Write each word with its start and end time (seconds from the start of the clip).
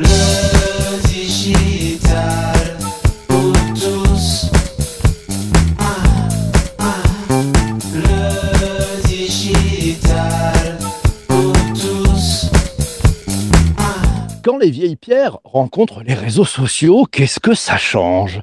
Le 0.00 0.04
pour 3.26 3.52
tous. 3.74 4.46
Le 7.94 8.28
pour 11.26 11.52
tous. 11.72 12.50
Quand 14.44 14.58
les 14.58 14.70
vieilles 14.70 14.94
pierres 14.94 15.38
rencontrent 15.42 16.04
les 16.04 16.14
réseaux 16.14 16.44
sociaux, 16.44 17.04
qu'est-ce 17.10 17.40
que 17.40 17.54
ça 17.54 17.76
change? 17.76 18.40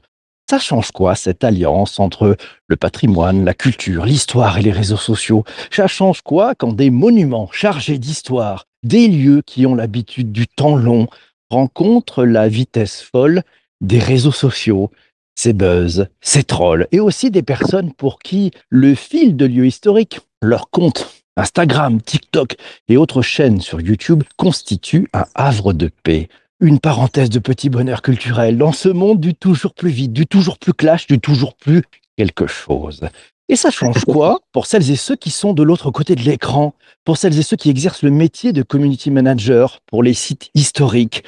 Ça 0.50 0.60
change 0.60 0.92
quoi 0.92 1.16
cette 1.16 1.46
alliance 1.46 2.02
entre 2.02 2.36
le 2.68 2.76
patrimoine, 2.76 3.46
la 3.46 3.54
culture, 3.54 4.06
l'histoire 4.06 4.58
et 4.58 4.62
les 4.62 4.74
réseaux 4.74 4.98
sociaux? 4.98 5.46
Ça 5.72 5.88
change 5.88 6.22
quoi 6.22 6.54
quand 6.54 6.74
des 6.74 6.90
monuments 6.90 7.50
chargés 7.54 7.98
d'histoire, 7.98 8.66
des 8.84 9.08
lieux 9.08 9.42
qui 9.46 9.66
ont 9.66 9.74
l'habitude 9.74 10.34
du 10.34 10.48
temps 10.48 10.76
long, 10.76 11.08
rencontrent 11.50 12.26
la 12.26 12.48
vitesse 12.48 13.02
folle 13.02 13.44
des 13.82 14.00
réseaux 14.00 14.32
sociaux 14.32 14.92
ces 15.36 15.54
buzz, 15.54 16.08
ces 16.22 16.44
trolls, 16.44 16.88
et 16.92 17.00
aussi 17.00 17.30
des 17.30 17.44
personnes 17.44 17.94
pour 17.94 18.20
qui 18.20 18.52
le 18.70 18.96
fil 18.96 19.36
de 19.36 19.46
lieux 19.46 19.68
historiques, 19.68 20.20
leur 20.42 20.70
compte 20.70 21.24
Instagram, 21.38 22.02
TikTok 22.02 22.56
et 22.88 22.98
autres 22.98 23.22
chaînes 23.22 23.60
sur 23.60 23.82
YouTube 23.82 24.24
constituent 24.38 25.10
un 25.14 25.26
havre 25.36 25.74
de 25.74 25.92
paix. 26.04 26.30
Une 26.62 26.80
parenthèse 26.80 27.30
de 27.30 27.40
petit 27.40 27.70
bonheur 27.70 28.02
culturel 28.02 28.58
dans 28.58 28.72
ce 28.72 28.88
monde 28.88 29.20
du 29.20 29.36
toujours 29.36 29.74
plus 29.74 29.90
vite, 29.90 30.14
du 30.14 30.26
toujours 30.26 30.58
plus 30.58 30.74
clash, 30.74 31.06
du 31.08 31.20
toujours 31.20 31.56
plus 31.56 31.84
quelque 32.18 32.48
chose. 32.48 33.02
Et 33.50 33.56
ça 33.56 33.72
change 33.72 34.06
quoi 34.06 34.40
pour 34.52 34.66
celles 34.66 34.90
et 34.90 34.96
ceux 34.96 35.16
qui 35.16 35.32
sont 35.32 35.54
de 35.54 35.64
l'autre 35.64 35.92
côté 35.92 36.16
de 36.16 36.22
l'écran, 36.22 36.74
pour 37.04 37.18
celles 37.18 37.38
et 37.38 37.44
ceux 37.44 37.58
qui 37.58 37.70
exercent 37.70 38.04
le 38.04 38.12
métier 38.12 38.54
de 38.54 38.64
community 38.64 39.12
manager 39.12 39.80
pour 39.86 40.04
les 40.04 40.14
sites 40.14 40.50
historiques 40.56 41.24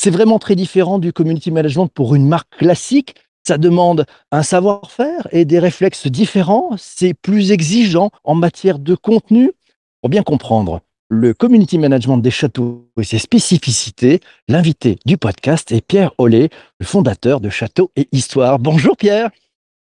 C'est 0.00 0.10
vraiment 0.10 0.38
très 0.38 0.56
différent 0.56 0.98
du 0.98 1.12
community 1.12 1.50
management 1.50 1.88
pour 1.88 2.14
une 2.14 2.26
marque 2.26 2.56
classique 2.58 3.14
ça 3.46 3.58
demande 3.58 4.06
un 4.30 4.42
savoir-faire 4.42 5.26
et 5.32 5.44
des 5.44 5.58
réflexes 5.58 6.06
différents. 6.06 6.70
C'est 6.76 7.14
plus 7.14 7.52
exigeant 7.52 8.10
en 8.24 8.34
matière 8.34 8.78
de 8.78 8.94
contenu. 8.94 9.52
Pour 10.00 10.10
bien 10.10 10.22
comprendre 10.22 10.80
le 11.08 11.34
community 11.34 11.76
management 11.76 12.18
des 12.18 12.30
châteaux 12.30 12.88
et 12.96 13.02
ses 13.02 13.18
spécificités, 13.18 14.20
l'invité 14.46 14.98
du 15.04 15.16
podcast 15.16 15.72
est 15.72 15.84
Pierre 15.84 16.12
Ollet, 16.18 16.50
le 16.78 16.86
fondateur 16.86 17.40
de 17.40 17.50
Châteaux 17.50 17.90
et 17.96 18.08
Histoire. 18.12 18.60
Bonjour 18.60 18.96
Pierre. 18.96 19.30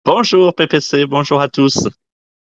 Bonjour 0.06 0.54
PPC, 0.54 1.06
bonjour 1.08 1.42
à 1.42 1.50
tous. 1.50 1.88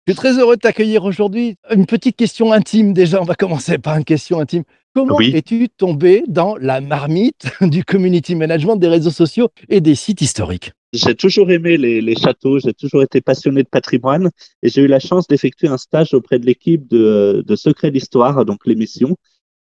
Je 0.07 0.13
suis 0.13 0.17
très 0.17 0.39
heureux 0.39 0.55
de 0.55 0.61
t'accueillir 0.61 1.05
aujourd'hui. 1.05 1.57
Une 1.69 1.85
petite 1.85 2.15
question 2.15 2.51
intime 2.51 2.91
déjà, 2.91 3.21
on 3.21 3.25
va 3.25 3.35
commencer 3.35 3.77
par 3.77 3.97
une 3.97 4.03
question 4.03 4.39
intime. 4.39 4.63
Comment 4.95 5.15
Oui. 5.15 5.31
es-tu 5.35 5.69
tombé 5.69 6.23
dans 6.27 6.55
la 6.57 6.81
marmite 6.81 7.45
du 7.61 7.83
community 7.83 8.33
management 8.35 8.77
des 8.77 8.87
réseaux 8.87 9.11
sociaux 9.11 9.49
et 9.69 9.79
des 9.79 9.93
sites 9.93 10.21
historiques? 10.21 10.71
J'ai 10.91 11.15
toujours 11.15 11.51
aimé 11.51 11.77
les, 11.77 12.01
les 12.01 12.15
châteaux, 12.15 12.59
j'ai 12.59 12.73
toujours 12.73 13.03
été 13.03 13.21
passionné 13.21 13.63
de 13.63 13.69
patrimoine 13.69 14.31
et 14.63 14.69
j'ai 14.69 14.81
eu 14.81 14.87
la 14.87 14.99
chance 14.99 15.27
d'effectuer 15.27 15.67
un 15.67 15.77
stage 15.77 16.13
auprès 16.13 16.39
de 16.39 16.45
l'équipe 16.45 16.89
de, 16.89 17.43
de 17.45 17.55
Secrets 17.55 17.91
d'Histoire, 17.91 18.43
donc 18.43 18.65
l'émission. 18.65 19.15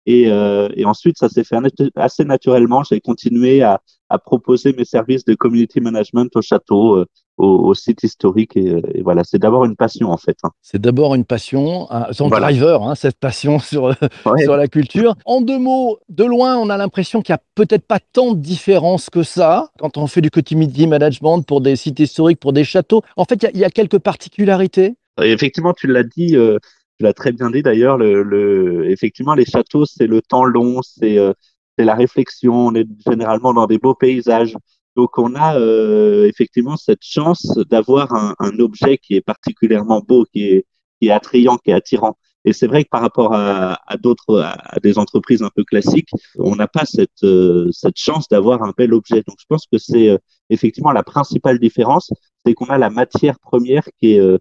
Et, 0.09 0.31
euh, 0.31 0.69
et 0.75 0.85
ensuite, 0.85 1.17
ça 1.17 1.27
s'est 1.27 1.43
fait 1.43 1.57
assez 1.95 2.23
naturellement. 2.23 2.81
J'ai 2.83 3.01
continué 3.01 3.61
à, 3.61 3.81
à 4.09 4.17
proposer 4.17 4.73
mes 4.73 4.85
services 4.85 5.25
de 5.25 5.35
community 5.35 5.81
management 5.81 6.33
au 6.35 6.41
château, 6.41 6.95
euh, 6.95 7.05
au, 7.35 7.45
au 7.45 7.73
site 7.73 8.03
historique. 8.03 8.55
Et, 8.55 8.69
euh, 8.69 8.81
et 8.93 9.01
voilà, 9.01 9.25
c'est 9.25 9.37
d'abord 9.37 9.65
une 9.65 9.75
passion 9.75 10.09
en 10.09 10.15
fait. 10.15 10.37
hein. 10.43 10.49
C'est 10.61 10.79
d'abord 10.79 11.13
une 11.13 11.25
passion, 11.25 11.91
un- 11.91 12.13
son 12.13 12.29
Voilà. 12.29 12.47
driver, 12.47 12.81
hein, 12.83 12.95
cette 12.95 13.19
passion 13.19 13.59
sur, 13.71 13.83
Ouais. 14.25 14.43
sur 14.45 14.55
la 14.55 14.69
culture. 14.69 15.13
En 15.25 15.41
deux 15.41 15.59
mots, 15.59 15.99
de 16.07 16.23
loin, 16.23 16.55
on 16.57 16.69
a 16.69 16.77
l'impression 16.77 17.21
qu'il 17.21 17.33
n'y 17.33 17.37
a 17.37 17.43
peut-être 17.55 17.85
pas 17.85 17.99
tant 17.99 18.31
de 18.31 18.39
différence 18.39 19.09
que 19.09 19.23
ça 19.23 19.69
quand 19.77 19.97
on 19.97 20.07
fait 20.07 20.21
du 20.21 20.31
community 20.31 20.87
management 20.87 21.41
pour 21.41 21.59
des 21.59 21.75
sites 21.75 21.99
historiques, 21.99 22.39
pour 22.39 22.53
des 22.53 22.63
châteaux. 22.63 23.01
En 23.17 23.25
fait, 23.25 23.35
il 23.35 23.43
y 23.43 23.47
a- 23.47 23.51
il 23.55 23.59
y, 23.59 23.65
a 23.65 23.69
quelques 23.69 23.99
particularités. 23.99 24.95
Effectivement, 25.21 25.73
tu 25.73 25.87
l'as 25.87 26.03
dit, 26.03 26.35
euh, 26.37 26.59
tu 26.97 27.03
l'as 27.03 27.13
très 27.13 27.31
bien 27.31 27.49
dit 27.51 27.61
d'ailleurs. 27.63 27.97
Le, 27.97 28.23
le, 28.23 28.89
effectivement, 28.89 29.35
les 29.35 29.45
châteaux, 29.45 29.85
c'est 29.85 30.07
le 30.07 30.21
temps 30.21 30.45
long, 30.45 30.81
c'est 30.81 31.17
euh, 31.17 31.33
la 31.77 31.95
réflexion. 31.95 32.67
On 32.67 32.75
est 32.75 32.87
généralement 33.07 33.53
dans 33.53 33.67
des 33.67 33.77
beaux 33.77 33.95
paysages. 33.95 34.55
Donc, 34.95 35.17
on 35.19 35.35
a 35.35 35.59
euh, 35.59 36.25
effectivement 36.25 36.75
cette 36.75 37.03
chance 37.03 37.57
d'avoir 37.69 38.13
un, 38.15 38.33
un 38.39 38.59
objet 38.59 38.97
qui 38.97 39.15
est 39.15 39.21
particulièrement 39.21 40.01
beau, 40.01 40.25
qui 40.33 40.45
est, 40.45 40.65
qui 40.99 41.09
est 41.09 41.11
attrayant, 41.11 41.57
qui 41.57 41.69
est 41.69 41.73
attirant. 41.73 42.17
Et 42.45 42.53
c'est 42.53 42.67
vrai 42.67 42.83
que 42.83 42.89
par 42.89 43.01
rapport 43.01 43.33
à, 43.35 43.77
à 43.85 43.97
d'autres, 43.97 44.39
à, 44.39 44.53
à 44.75 44.79
des 44.79 44.97
entreprises 44.97 45.43
un 45.43 45.51
peu 45.53 45.63
classiques, 45.63 46.09
on 46.39 46.55
n'a 46.55 46.67
pas 46.67 46.85
cette, 46.85 47.23
euh, 47.23 47.69
cette 47.71 47.97
chance 47.97 48.27
d'avoir 48.29 48.63
un 48.63 48.73
bel 48.75 48.93
objet. 48.93 49.21
Donc, 49.27 49.35
je 49.39 49.45
pense 49.47 49.65
que 49.71 49.77
c'est 49.77 50.09
euh, 50.09 50.17
effectivement 50.49 50.91
la 50.93 51.03
principale 51.03 51.59
différence, 51.59 52.09
c'est 52.45 52.53
qu'on 52.53 52.67
a 52.67 52.77
la 52.77 52.89
matière 52.89 53.37
première 53.39 53.83
qui 53.99 54.13
est 54.13 54.19
euh, 54.19 54.37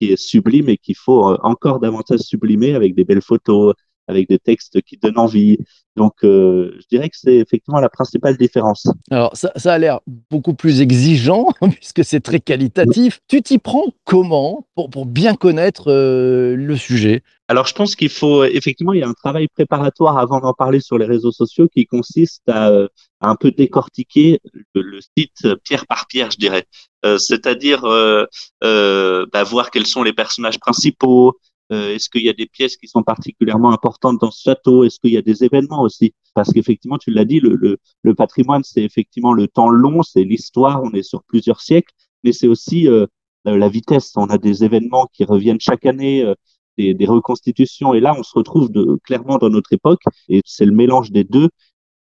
qui 0.00 0.12
est 0.12 0.16
sublime 0.16 0.68
et 0.68 0.76
qu'il 0.76 0.96
faut 0.96 1.30
euh, 1.30 1.38
encore 1.42 1.80
davantage 1.80 2.20
sublimer 2.20 2.74
avec 2.74 2.94
des 2.94 3.04
belles 3.04 3.22
photos, 3.22 3.74
avec 4.08 4.28
des 4.28 4.38
textes 4.38 4.80
qui 4.82 4.96
donnent 4.96 5.18
envie. 5.18 5.58
Donc, 5.96 6.24
euh, 6.24 6.76
je 6.80 6.86
dirais 6.90 7.08
que 7.08 7.16
c'est 7.16 7.36
effectivement 7.36 7.80
la 7.80 7.88
principale 7.88 8.36
différence. 8.36 8.86
Alors, 9.10 9.36
ça, 9.36 9.50
a 9.72 9.78
l'air 9.78 10.00
beaucoup 10.30 10.54
plus 10.54 10.80
exigeant 10.80 11.48
puisque 11.72 12.04
c'est 12.04 12.20
très 12.20 12.40
qualitatif. 12.40 13.20
Tu 13.28 13.42
t'y 13.42 13.58
prends 13.58 13.92
comment 14.04 14.66
pour, 14.74 14.90
pour 14.90 15.06
bien 15.06 15.34
connaître 15.34 15.90
euh, 15.92 16.56
le 16.56 16.76
sujet? 16.76 17.22
Alors, 17.50 17.66
je 17.66 17.72
pense 17.72 17.96
qu'il 17.96 18.10
faut 18.10 18.44
effectivement, 18.44 18.92
il 18.92 19.00
y 19.00 19.02
a 19.02 19.08
un 19.08 19.14
travail 19.14 19.48
préparatoire 19.48 20.18
avant 20.18 20.38
d'en 20.40 20.52
parler 20.52 20.80
sur 20.80 20.98
les 20.98 21.06
réseaux 21.06 21.32
sociaux 21.32 21.66
qui 21.74 21.86
consiste 21.86 22.42
à, 22.46 22.68
euh, 22.70 22.88
à 23.20 23.30
un 23.30 23.36
peu 23.36 23.50
décortiquer 23.50 24.38
le, 24.74 25.00
site 25.16 25.54
pierre 25.64 25.86
par 25.86 26.06
pierre, 26.08 26.30
je 26.30 26.36
dirais. 26.36 26.66
Euh, 27.06 27.16
C'est-à-dire 27.16 27.84
euh, 27.86 28.26
euh, 28.64 29.24
bah, 29.32 29.44
voir 29.44 29.70
quels 29.70 29.86
sont 29.86 30.02
les 30.02 30.12
personnages 30.12 30.58
principaux. 30.60 31.38
euh, 31.72 31.94
Est-ce 31.94 32.10
qu'il 32.10 32.22
y 32.22 32.28
a 32.28 32.34
des 32.34 32.46
pièces 32.46 32.76
qui 32.76 32.86
sont 32.86 33.02
particulièrement 33.02 33.72
importantes 33.72 34.20
dans 34.20 34.30
ce 34.30 34.42
château 34.42 34.84
Est-ce 34.84 34.98
qu'il 35.00 35.12
y 35.12 35.16
a 35.16 35.22
des 35.22 35.42
événements 35.42 35.80
aussi? 35.82 36.12
Parce 36.34 36.52
qu'effectivement, 36.52 36.98
tu 36.98 37.10
l'as 37.10 37.24
dit, 37.24 37.40
le, 37.40 37.54
le, 37.56 37.78
le 38.02 38.14
patrimoine, 38.14 38.62
c'est 38.62 38.82
effectivement 38.82 39.32
le 39.32 39.48
temps 39.48 39.70
long, 39.70 40.02
c'est 40.02 40.22
l'histoire. 40.24 40.82
On 40.82 40.92
est 40.92 41.02
sur 41.02 41.22
plusieurs 41.22 41.62
siècles, 41.62 41.94
mais 42.24 42.32
c'est 42.32 42.46
aussi 42.46 42.88
euh, 42.88 43.06
la 43.46 43.68
vitesse. 43.70 44.12
On 44.16 44.26
a 44.26 44.36
des 44.36 44.64
événements 44.64 45.08
qui 45.14 45.24
reviennent 45.24 45.60
chaque 45.60 45.86
année. 45.86 46.30
Des, 46.78 46.94
des 46.94 47.06
reconstitutions. 47.06 47.92
Et 47.92 48.00
là, 48.00 48.14
on 48.16 48.22
se 48.22 48.32
retrouve 48.34 48.70
de, 48.70 48.98
clairement 49.04 49.36
dans 49.38 49.50
notre 49.50 49.72
époque. 49.72 50.00
Et 50.28 50.40
c'est 50.44 50.64
le 50.64 50.72
mélange 50.72 51.10
des 51.10 51.24
deux 51.24 51.48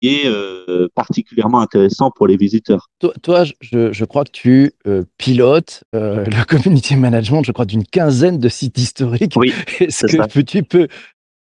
qui 0.01 0.09
est 0.09 0.27
euh, 0.27 0.89
particulièrement 0.95 1.61
intéressant 1.61 2.11
pour 2.11 2.27
les 2.29 2.37
visiteurs. 2.37 2.89
Toi, 3.01 3.13
toi, 3.23 3.45
je, 3.61 3.93
je 3.93 4.05
crois 4.05 4.25
que 4.25 4.31
tu 4.31 4.73
euh, 4.87 5.03
pilotes 5.17 5.83
euh, 5.95 6.25
le 6.27 6.45
community 6.45 6.97
management, 6.97 7.43
je 7.45 7.53
crois, 7.53 7.65
d'une 7.65 7.85
quinzaine 7.85 8.39
de 8.39 8.49
sites 8.49 8.79
historiques. 8.79 9.35
Oui, 9.37 9.53
Est-ce 9.81 10.07
que 10.07 10.17
ça. 10.17 10.27
tu 10.29 10.63
peux 10.63 10.89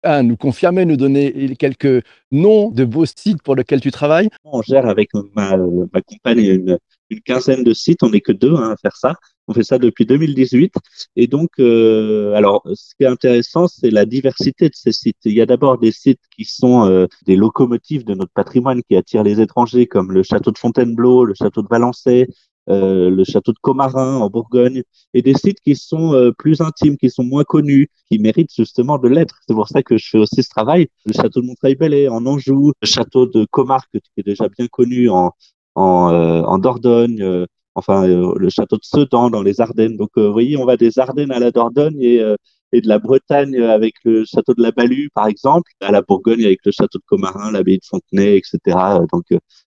un, 0.04 0.22
nous 0.22 0.38
confirmer, 0.38 0.86
nous 0.86 0.98
donner 0.98 1.56
quelques 1.56 2.04
noms 2.32 2.70
de 2.70 2.84
beaux 2.84 3.06
sites 3.06 3.42
pour 3.42 3.56
lesquels 3.56 3.82
tu 3.82 3.92
travailles? 3.92 4.30
On 4.44 4.62
gère 4.62 4.86
avec 4.86 5.10
ma, 5.34 5.56
ma 5.58 6.02
compagne 6.02 6.40
une, 6.40 6.78
une 7.10 7.22
quinzaine 7.22 7.64
de 7.64 7.74
sites. 7.74 8.04
On 8.04 8.10
n'est 8.10 8.22
que 8.22 8.34
deux 8.34 8.54
hein, 8.54 8.72
à 8.72 8.76
faire 8.76 8.98
ça. 8.98 9.16
On 9.48 9.54
fait 9.54 9.64
ça 9.64 9.78
depuis 9.78 10.06
2018. 10.06 10.74
Et 11.16 11.28
donc, 11.28 11.52
euh, 11.60 12.34
alors, 12.34 12.64
ce 12.74 12.96
qui 12.96 13.04
est 13.04 13.08
intéressant, 13.08 13.68
c'est 13.68 13.90
la 13.90 14.06
diversité 14.06 14.70
de 14.70 14.76
ces 14.76 14.92
sites. 14.92 15.18
Il 15.26 15.34
y 15.34 15.42
a 15.42 15.46
d'abord 15.46 15.78
des 15.78 15.92
sites 15.92 16.22
qui 16.36 16.46
sont 16.46 16.86
euh, 16.88 17.08
des 17.26 17.36
locomotives 17.36 18.06
de 18.06 18.14
notre 18.14 18.32
patrimoine 18.32 18.82
qui 18.84 18.96
attirent 18.96 19.24
les 19.24 19.42
étrangers, 19.42 19.88
comme 19.88 20.12
le 20.12 20.24
château 20.24 20.52
de 20.52 20.58
Fontainebleau, 20.58 21.26
le 21.26 21.34
château 21.34 21.62
de 21.62 21.68
Valençay, 21.70 22.28
euh, 22.70 23.10
le 23.10 23.24
château 23.26 23.52
de 23.52 23.60
Comarin 23.62 24.18
en 24.18 24.30
Bourgogne, 24.30 24.84
et 25.14 25.22
des 25.22 25.34
sites 25.34 25.60
qui 25.60 25.76
sont 25.76 26.14
euh, 26.14 26.32
plus 26.32 26.62
intimes, 26.62 26.98
qui 26.98 27.10
sont 27.10 27.24
moins 27.24 27.44
connus, 27.44 27.90
qui 28.10 28.20
méritent 28.20 28.54
justement 28.56 28.98
de 28.98 29.10
l'être. 29.10 29.40
C'est 29.48 29.54
pour 29.54 29.68
ça 29.68 29.84
que 29.84 29.98
je 29.98 30.10
fais 30.10 30.18
aussi 30.18 30.42
ce 30.42 30.50
travail. 30.50 30.88
Le 31.06 31.14
château 31.14 31.42
de 31.42 31.48
Montreuil-Bellay 31.48 32.08
en 32.08 32.26
Anjou, 32.26 32.72
le 32.82 32.88
château 32.88 33.26
de 33.26 33.46
Comarque, 33.52 33.92
qui 33.92 34.00
est 34.18 34.24
déjà 34.24 34.48
bien 34.48 34.68
connu 34.68 35.10
en, 35.10 35.34
en, 35.76 36.10
euh, 36.12 36.42
en 36.44 36.58
Dordogne, 36.58 37.22
euh, 37.22 37.46
enfin 37.76 38.08
euh, 38.08 38.34
le 38.38 38.50
château 38.50 38.78
de 38.78 38.84
Sedan 38.84 39.30
dans 39.30 39.42
les 39.42 39.62
Ardennes. 39.62 39.98
Donc, 39.98 40.12
euh, 40.18 40.28
vous 40.28 40.34
voyez, 40.34 40.58
on 40.58 40.66
va 40.66 40.78
des 40.78 41.00
Ardennes 41.00 41.32
à 41.32 41.40
la 41.40 41.52
Dordogne 41.52 41.98
et, 42.02 42.20
euh, 42.22 42.36
et 42.72 42.82
de 42.82 42.88
la 42.88 43.00
Bretagne 43.00 43.56
avec 43.62 43.96
le 44.04 44.26
château 44.26 44.54
de 44.54 44.62
la 44.62 44.72
Balue, 44.72 45.10
par 45.14 45.28
exemple, 45.28 45.72
à 45.82 45.92
la 45.92 46.02
Bourgogne 46.02 46.46
avec 46.46 46.60
le 46.66 46.72
château 46.72 46.98
de 47.00 47.04
Comarin, 47.06 47.52
l'abbaye 47.52 47.78
de 47.78 47.86
Fontenay, 47.86 48.38
etc. 48.38 48.78
Donc, 49.12 49.26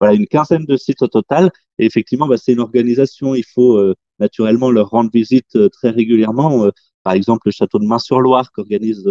voilà, 0.00 0.14
une 0.14 0.26
quinzaine 0.26 0.64
de 0.64 0.76
sites 0.76 1.02
au 1.02 1.08
total. 1.08 1.50
Et 1.78 1.86
effectivement, 1.86 2.26
bah, 2.26 2.36
c'est 2.36 2.52
une 2.52 2.60
organisation. 2.60 3.34
Il 3.36 3.44
faut 3.44 3.80
naturellement 4.18 4.70
leur 4.72 4.90
rendre 4.90 5.10
visite 5.12 5.56
très 5.70 5.90
régulièrement. 5.90 6.68
Par 7.04 7.12
exemple, 7.12 7.42
le 7.46 7.52
château 7.52 7.78
de 7.78 7.86
Main-sur-Loire 7.86 8.50
qui 8.52 8.60
organise 8.60 9.04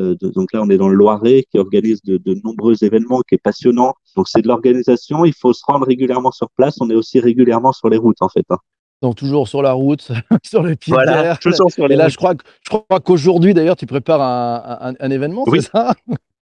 euh, 0.00 0.14
donc 0.20 0.52
là, 0.52 0.62
on 0.62 0.70
est 0.70 0.78
dans 0.78 0.88
le 0.88 0.94
Loiret, 0.94 1.44
qui 1.50 1.58
organise 1.58 2.02
de, 2.02 2.16
de 2.16 2.34
nombreux 2.44 2.82
événements, 2.84 3.20
qui 3.22 3.34
est 3.34 3.42
passionnant. 3.42 3.94
Donc 4.16 4.28
c'est 4.28 4.42
de 4.42 4.48
l'organisation. 4.48 5.24
Il 5.24 5.34
faut 5.34 5.52
se 5.52 5.62
rendre 5.66 5.86
régulièrement 5.86 6.30
sur 6.32 6.50
place. 6.50 6.76
On 6.80 6.90
est 6.90 6.94
aussi 6.94 7.20
régulièrement 7.20 7.72
sur 7.72 7.88
les 7.88 7.96
routes, 7.96 8.20
en 8.20 8.28
fait. 8.28 8.44
hein. 8.50 8.58
Donc 9.00 9.16
toujours 9.16 9.48
sur 9.48 9.62
la 9.62 9.72
route, 9.72 10.12
sur 10.44 10.62
le 10.62 10.76
pied 10.76 10.92
Voilà, 10.92 11.36
toujours 11.36 11.72
sur 11.72 11.88
les 11.88 11.94
Et 11.94 11.96
là, 11.98 12.04
routes. 12.04 12.12
je 12.12 12.16
crois, 12.18 12.34
que- 12.36 12.44
je 12.64 12.70
crois 12.70 13.00
qu'aujourd'hui, 13.00 13.52
d'ailleurs, 13.52 13.74
tu 13.76 13.86
prépares 13.86 14.20
un, 14.22 14.90
un- 14.90 14.94
un 15.00 15.10
événement, 15.10 15.44
Oui. 15.48 15.60
c'est 15.60 15.70
ça? 15.72 15.94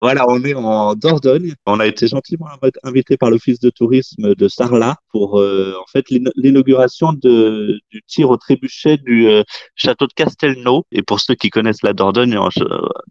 Voilà, 0.02 0.26
on 0.30 0.44
est 0.44 0.54
en 0.54 0.94
Dordogne. 0.94 1.54
On 1.66 1.80
a 1.80 1.86
été 1.88 2.08
gentiment 2.08 2.46
invité 2.84 3.18
par 3.18 3.30
l'office 3.30 3.60
de 3.60 3.70
tourisme 3.70 4.36
de 4.36 4.48
Sarlat 4.48 4.96
pour 5.16 5.40
euh, 5.40 5.74
en 5.82 5.86
fait 5.90 6.04
l'inauguration 6.36 7.14
du 7.14 8.02
tir 8.06 8.30
au 8.30 8.36
trébuchet 8.36 8.98
du 8.98 9.30
euh, 9.30 9.44
château 9.74 10.08
de 10.08 10.14
Castelnau. 10.14 10.86
Et 10.92 11.04
pour 11.04 11.22
ceux 11.22 11.36
qui 11.36 11.50
connaissent 11.50 11.84
la 11.84 11.94
Dordogne, 11.94 12.38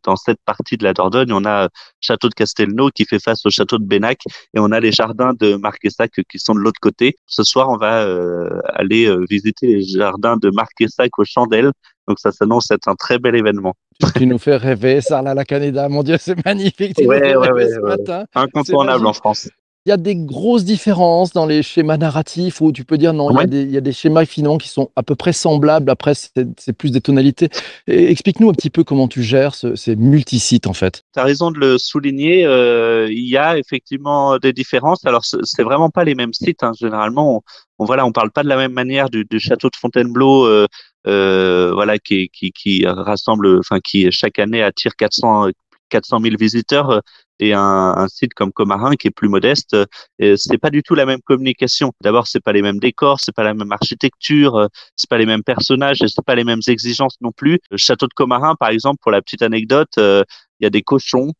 dans 0.02 0.16
cette 0.16 0.38
partie 0.44 0.76
de 0.76 0.84
la 0.84 0.92
Dordogne, 0.92 1.32
on 1.32 1.46
a 1.46 1.70
château 2.02 2.28
de 2.28 2.34
Castelnau 2.34 2.90
qui 2.90 3.06
fait 3.06 3.18
face 3.18 3.46
au 3.46 3.50
château 3.50 3.78
de 3.78 3.86
Bénac 3.86 4.20
et 4.52 4.60
on 4.60 4.70
a 4.70 4.80
les 4.80 4.92
jardins 4.92 5.32
de 5.32 5.54
Marquessac 5.54 6.10
qui 6.28 6.38
sont 6.38 6.54
de 6.54 6.60
l'autre 6.60 6.78
côté. 6.78 7.16
Ce 7.24 7.42
soir, 7.42 7.70
on 7.70 7.78
va 7.78 8.02
euh, 8.02 8.50
aller 8.66 9.10
visiter 9.30 9.66
les 9.68 9.82
jardins 9.82 10.36
de 10.36 10.50
Marquessac 10.50 11.18
aux 11.18 11.24
chandelles 11.24 11.72
donc 12.06 12.18
ça 12.18 12.32
s'annonce 12.32 12.70
être 12.70 12.86
un 12.86 12.96
très 12.96 13.18
bel 13.18 13.34
événement. 13.34 13.72
Tu 14.14 14.26
nous 14.26 14.36
fais 14.36 14.56
rêver, 14.56 15.00
Sarla 15.00 15.32
la 15.32 15.46
Canada. 15.46 15.88
Mon 15.88 16.02
Dieu, 16.02 16.16
c'est 16.20 16.44
magnifique. 16.44 16.98
Ouais, 16.98 17.34
ouais, 17.34 17.50
ouais, 17.50 18.24
Incontournable 18.34 19.06
en 19.06 19.14
France. 19.14 19.48
Il 19.86 19.90
y 19.90 19.92
a 19.92 19.98
des 19.98 20.16
grosses 20.16 20.64
différences 20.64 21.32
dans 21.32 21.44
les 21.44 21.62
schémas 21.62 21.98
narratifs 21.98 22.62
où 22.62 22.72
tu 22.72 22.86
peux 22.86 22.96
dire 22.96 23.12
non, 23.12 23.30
il, 23.30 23.36
y 23.36 23.40
a 23.42 23.46
des, 23.46 23.62
il, 23.64 23.70
y 23.70 23.76
a 23.76 23.82
des, 23.82 23.92
schémas 23.92 24.24
finaux 24.24 24.56
qui 24.56 24.70
sont 24.70 24.90
à 24.96 25.02
peu 25.02 25.14
près 25.14 25.34
semblables. 25.34 25.90
Après, 25.90 26.14
c'est 26.14 26.72
plus 26.72 26.90
des 26.90 27.02
tonalités. 27.02 27.50
Explique-nous 27.86 28.48
un 28.48 28.54
petit 28.54 28.70
peu 28.70 28.82
comment 28.82 29.08
tu 29.08 29.22
gères 29.22 29.54
ce, 29.54 29.74
ces 29.74 29.94
multisites 29.94 30.66
en 30.66 30.72
fait. 30.72 31.02
Tu 31.12 31.20
as 31.20 31.24
raison 31.24 31.50
de 31.50 31.58
le 31.58 31.76
souligner. 31.76 32.46
Euh, 32.46 33.08
il 33.10 33.28
y 33.28 33.36
a 33.36 33.58
effectivement 33.58 34.38
des 34.38 34.54
différences. 34.54 35.04
Alors, 35.04 35.26
c'est 35.26 35.62
vraiment 35.62 35.90
pas 35.90 36.04
les 36.04 36.14
mêmes 36.14 36.32
sites. 36.32 36.62
Hein. 36.62 36.72
Généralement, 36.80 37.36
on, 37.36 37.40
on, 37.78 37.84
voilà, 37.84 38.06
on 38.06 38.12
parle 38.12 38.30
pas 38.30 38.42
de 38.42 38.48
la 38.48 38.56
même 38.56 38.72
manière 38.72 39.10
du, 39.10 39.26
du 39.26 39.38
château 39.38 39.68
de 39.68 39.76
Fontainebleau. 39.76 40.46
Euh, 40.46 40.66
euh, 41.06 41.72
voilà, 41.74 41.98
qui, 41.98 42.30
qui, 42.30 42.52
qui 42.52 42.86
rassemble, 42.86 43.58
enfin, 43.58 43.80
qui 43.80 44.10
chaque 44.10 44.38
année 44.38 44.62
attire 44.62 44.96
400 44.96 45.50
400 45.94 46.20
000 46.20 46.36
visiteurs 46.38 46.90
euh, 46.90 47.00
et 47.40 47.52
un, 47.52 47.60
un, 47.60 48.08
site 48.08 48.34
comme 48.34 48.52
Comarin 48.52 48.94
qui 48.96 49.08
est 49.08 49.10
plus 49.10 49.28
modeste, 49.28 49.74
euh, 49.74 50.36
c'est 50.36 50.58
pas 50.58 50.70
du 50.70 50.82
tout 50.82 50.94
la 50.94 51.06
même 51.06 51.20
communication. 51.24 51.92
D'abord, 52.02 52.26
c'est 52.26 52.42
pas 52.42 52.52
les 52.52 52.62
mêmes 52.62 52.78
décors, 52.78 53.18
c'est 53.20 53.34
pas 53.34 53.44
la 53.44 53.54
même 53.54 53.72
architecture, 53.72 54.68
c'est 54.96 55.08
pas 55.08 55.18
les 55.18 55.26
mêmes 55.26 55.42
personnages, 55.42 55.98
c'est 55.98 56.24
pas 56.24 56.34
les 56.34 56.44
mêmes 56.44 56.62
exigences 56.66 57.16
non 57.20 57.32
plus. 57.32 57.58
Le 57.70 57.76
château 57.76 58.06
de 58.06 58.14
Comarin, 58.14 58.54
par 58.54 58.68
exemple, 58.70 58.98
pour 59.02 59.10
la 59.10 59.22
petite 59.22 59.42
anecdote, 59.42 59.94
il 59.96 60.24
y 60.60 60.66
a 60.66 60.70
des 60.70 60.82
cochons 60.82 61.32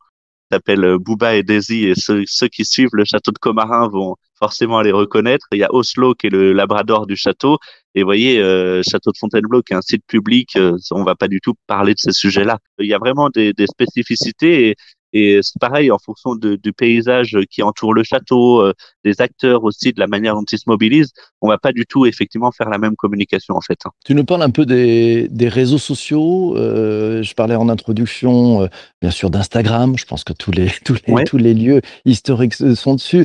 s'appelle 0.54 0.84
euh, 0.84 0.98
Booba 0.98 1.34
et 1.34 1.42
Daisy 1.42 1.86
et 1.86 1.94
ceux, 1.94 2.24
ceux, 2.26 2.48
qui 2.48 2.64
suivent 2.64 2.94
le 2.94 3.04
château 3.04 3.32
de 3.32 3.38
Comarin 3.38 3.88
vont 3.88 4.16
forcément 4.38 4.80
les 4.82 4.92
reconnaître. 4.92 5.46
Il 5.52 5.58
y 5.58 5.64
a 5.64 5.72
Oslo 5.72 6.14
qui 6.14 6.28
est 6.28 6.30
le 6.30 6.52
labrador 6.52 7.06
du 7.06 7.16
château 7.16 7.58
et 7.94 8.02
voyez 8.02 8.40
euh, 8.40 8.82
château 8.82 9.10
de 9.10 9.16
Fontainebleau 9.18 9.62
qui 9.62 9.72
est 9.72 9.76
un 9.76 9.82
site 9.82 10.04
public. 10.06 10.56
Euh, 10.56 10.76
on 10.90 11.04
va 11.04 11.14
pas 11.14 11.28
du 11.28 11.40
tout 11.40 11.54
parler 11.66 11.94
de 11.94 11.98
ces 11.98 12.12
sujets-là. 12.12 12.58
Il 12.78 12.86
y 12.86 12.94
a 12.94 12.98
vraiment 12.98 13.30
des, 13.30 13.52
des 13.52 13.66
spécificités 13.66 14.68
et, 14.68 14.76
et 15.14 15.38
c'est 15.42 15.60
pareil 15.60 15.92
en 15.92 15.98
fonction 15.98 16.34
de, 16.34 16.56
du 16.56 16.72
paysage 16.72 17.38
qui 17.48 17.62
entoure 17.62 17.94
le 17.94 18.02
château, 18.02 18.60
euh, 18.60 18.74
des 19.04 19.20
acteurs 19.20 19.62
aussi, 19.62 19.92
de 19.92 20.00
la 20.00 20.08
manière 20.08 20.34
dont 20.34 20.44
ils 20.50 20.58
se 20.58 20.64
mobilisent. 20.66 21.12
On 21.40 21.48
va 21.48 21.56
pas 21.56 21.70
du 21.70 21.86
tout 21.86 22.04
effectivement 22.04 22.50
faire 22.50 22.68
la 22.68 22.78
même 22.78 22.96
communication 22.96 23.54
en 23.54 23.60
fait. 23.60 23.78
Hein. 23.84 23.90
Tu 24.04 24.14
nous 24.16 24.24
parles 24.24 24.42
un 24.42 24.50
peu 24.50 24.66
des, 24.66 25.28
des 25.28 25.48
réseaux 25.48 25.78
sociaux. 25.78 26.56
Euh, 26.56 27.22
je 27.22 27.32
parlais 27.34 27.54
en 27.54 27.68
introduction, 27.68 28.62
euh, 28.62 28.66
bien 29.00 29.12
sûr, 29.12 29.30
d'Instagram. 29.30 29.96
Je 29.96 30.04
pense 30.04 30.24
que 30.24 30.32
tous 30.32 30.50
les 30.50 30.68
tous 30.84 30.96
les, 31.06 31.12
ouais. 31.12 31.24
tous 31.24 31.38
les 31.38 31.54
lieux 31.54 31.80
historiques 32.04 32.54
sont 32.54 32.94
dessus. 32.94 33.24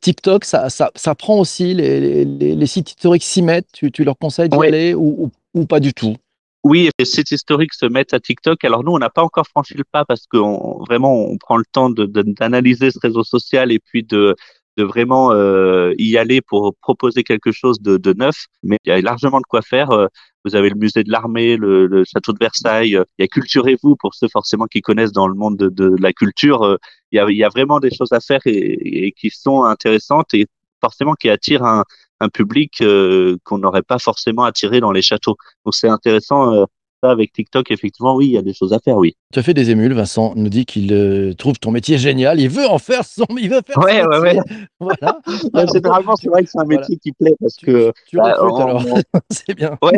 TikTok, 0.00 0.44
ça, 0.44 0.70
ça, 0.70 0.90
ça 0.96 1.14
prend 1.14 1.38
aussi 1.38 1.72
les, 1.72 2.24
les, 2.24 2.54
les 2.56 2.66
sites 2.66 2.90
historiques 2.90 3.22
s'y 3.22 3.42
mettent. 3.42 3.68
Tu, 3.72 3.92
tu 3.92 4.02
leur 4.02 4.18
conseilles 4.18 4.48
d'y 4.48 4.56
ouais. 4.56 4.66
aller 4.66 4.94
ou, 4.94 5.30
ou, 5.54 5.60
ou 5.60 5.66
pas 5.66 5.78
du 5.78 5.94
tout? 5.94 6.16
Oui, 6.64 6.90
les 6.98 7.04
sites 7.04 7.30
historiques 7.32 7.74
se 7.74 7.86
mettent 7.86 8.14
à 8.14 8.20
TikTok. 8.20 8.64
Alors 8.64 8.84
nous, 8.84 8.92
on 8.92 8.98
n'a 8.98 9.10
pas 9.10 9.22
encore 9.22 9.46
franchi 9.48 9.74
le 9.74 9.84
pas 9.84 10.04
parce 10.04 10.26
que 10.26 10.38
vraiment, 10.86 11.12
on 11.14 11.36
prend 11.36 11.56
le 11.56 11.64
temps 11.70 11.90
d'analyser 11.90 12.86
de, 12.86 12.86
de, 12.86 12.90
ce 12.90 12.98
réseau 13.00 13.24
social 13.24 13.72
et 13.72 13.80
puis 13.80 14.04
de, 14.04 14.36
de 14.76 14.84
vraiment 14.84 15.32
euh, 15.32 15.92
y 15.98 16.16
aller 16.16 16.40
pour 16.40 16.74
proposer 16.80 17.24
quelque 17.24 17.50
chose 17.50 17.80
de, 17.80 17.96
de, 17.96 18.12
neuf. 18.12 18.46
Mais 18.62 18.78
il 18.84 18.90
y 18.90 18.92
a 18.92 19.00
largement 19.00 19.38
de 19.38 19.46
quoi 19.48 19.62
faire. 19.62 19.90
Euh, 19.90 20.06
vous 20.44 20.54
avez 20.54 20.68
le 20.68 20.76
musée 20.76 21.02
de 21.02 21.10
l'armée, 21.10 21.56
le, 21.56 21.86
le, 21.86 22.04
château 22.04 22.32
de 22.32 22.38
Versailles. 22.40 22.90
Il 23.18 23.22
y 23.22 23.24
a 23.24 23.28
Culturez-vous 23.28 23.96
pour 23.96 24.14
ceux 24.14 24.28
forcément 24.28 24.66
qui 24.66 24.82
connaissent 24.82 25.12
dans 25.12 25.28
le 25.28 25.34
monde 25.34 25.56
de, 25.56 25.68
de 25.68 25.96
la 26.00 26.12
culture. 26.12 26.78
Il 27.10 27.16
y, 27.16 27.18
a, 27.18 27.28
il 27.28 27.36
y 27.36 27.44
a 27.44 27.48
vraiment 27.48 27.80
des 27.80 27.90
choses 27.92 28.12
à 28.12 28.20
faire 28.20 28.40
et, 28.46 29.06
et 29.06 29.12
qui 29.12 29.30
sont 29.30 29.64
intéressantes 29.64 30.32
et 30.34 30.46
forcément 30.80 31.14
qui 31.14 31.28
attirent 31.28 31.64
un, 31.64 31.84
un 32.22 32.28
public 32.28 32.80
euh, 32.80 33.36
qu'on 33.44 33.58
n'aurait 33.58 33.82
pas 33.82 33.98
forcément 33.98 34.44
attiré 34.44 34.80
dans 34.80 34.92
les 34.92 35.02
châteaux. 35.02 35.36
Donc 35.64 35.74
c'est 35.74 35.88
intéressant. 35.88 36.54
Euh, 36.54 36.64
avec 37.08 37.32
TikTok, 37.32 37.70
effectivement, 37.70 38.14
oui, 38.14 38.26
il 38.26 38.32
y 38.32 38.38
a 38.38 38.42
des 38.42 38.54
choses 38.54 38.72
à 38.72 38.78
faire, 38.78 38.96
oui. 38.96 39.16
Tu 39.32 39.38
as 39.38 39.42
fait 39.42 39.54
des 39.54 39.70
émules, 39.70 39.92
Vincent 39.92 40.34
nous 40.36 40.48
dit 40.48 40.64
qu'il 40.64 40.92
euh, 40.92 41.34
trouve 41.34 41.58
ton 41.58 41.70
métier 41.70 41.98
génial, 41.98 42.40
il 42.40 42.48
veut 42.48 42.66
en 42.66 42.78
faire 42.78 43.04
son, 43.04 43.26
il 43.38 43.50
veut 43.50 43.60
faire 43.66 43.78
ouais, 43.78 44.02
son 44.02 44.08
ouais, 44.08 44.34
métier. 44.34 44.40
Ouais. 44.40 44.66
Voilà. 44.80 45.18
ouais, 45.54 45.66
généralement, 45.72 46.16
c'est 46.16 46.28
vrai 46.28 46.44
que 46.44 46.50
c'est 46.50 46.60
un 46.60 46.64
métier 46.64 46.96
voilà. 46.96 46.98
qui 47.02 47.12
plaît 47.12 47.34
parce 47.40 47.56
tu, 47.56 47.66
que. 47.66 47.92
Tu 48.08 48.16
bah, 48.16 48.34
recrutes 48.38 48.52
on, 48.52 48.66
alors, 48.66 48.84
c'est 49.30 49.54
bien. 49.54 49.76
Ouais, 49.82 49.92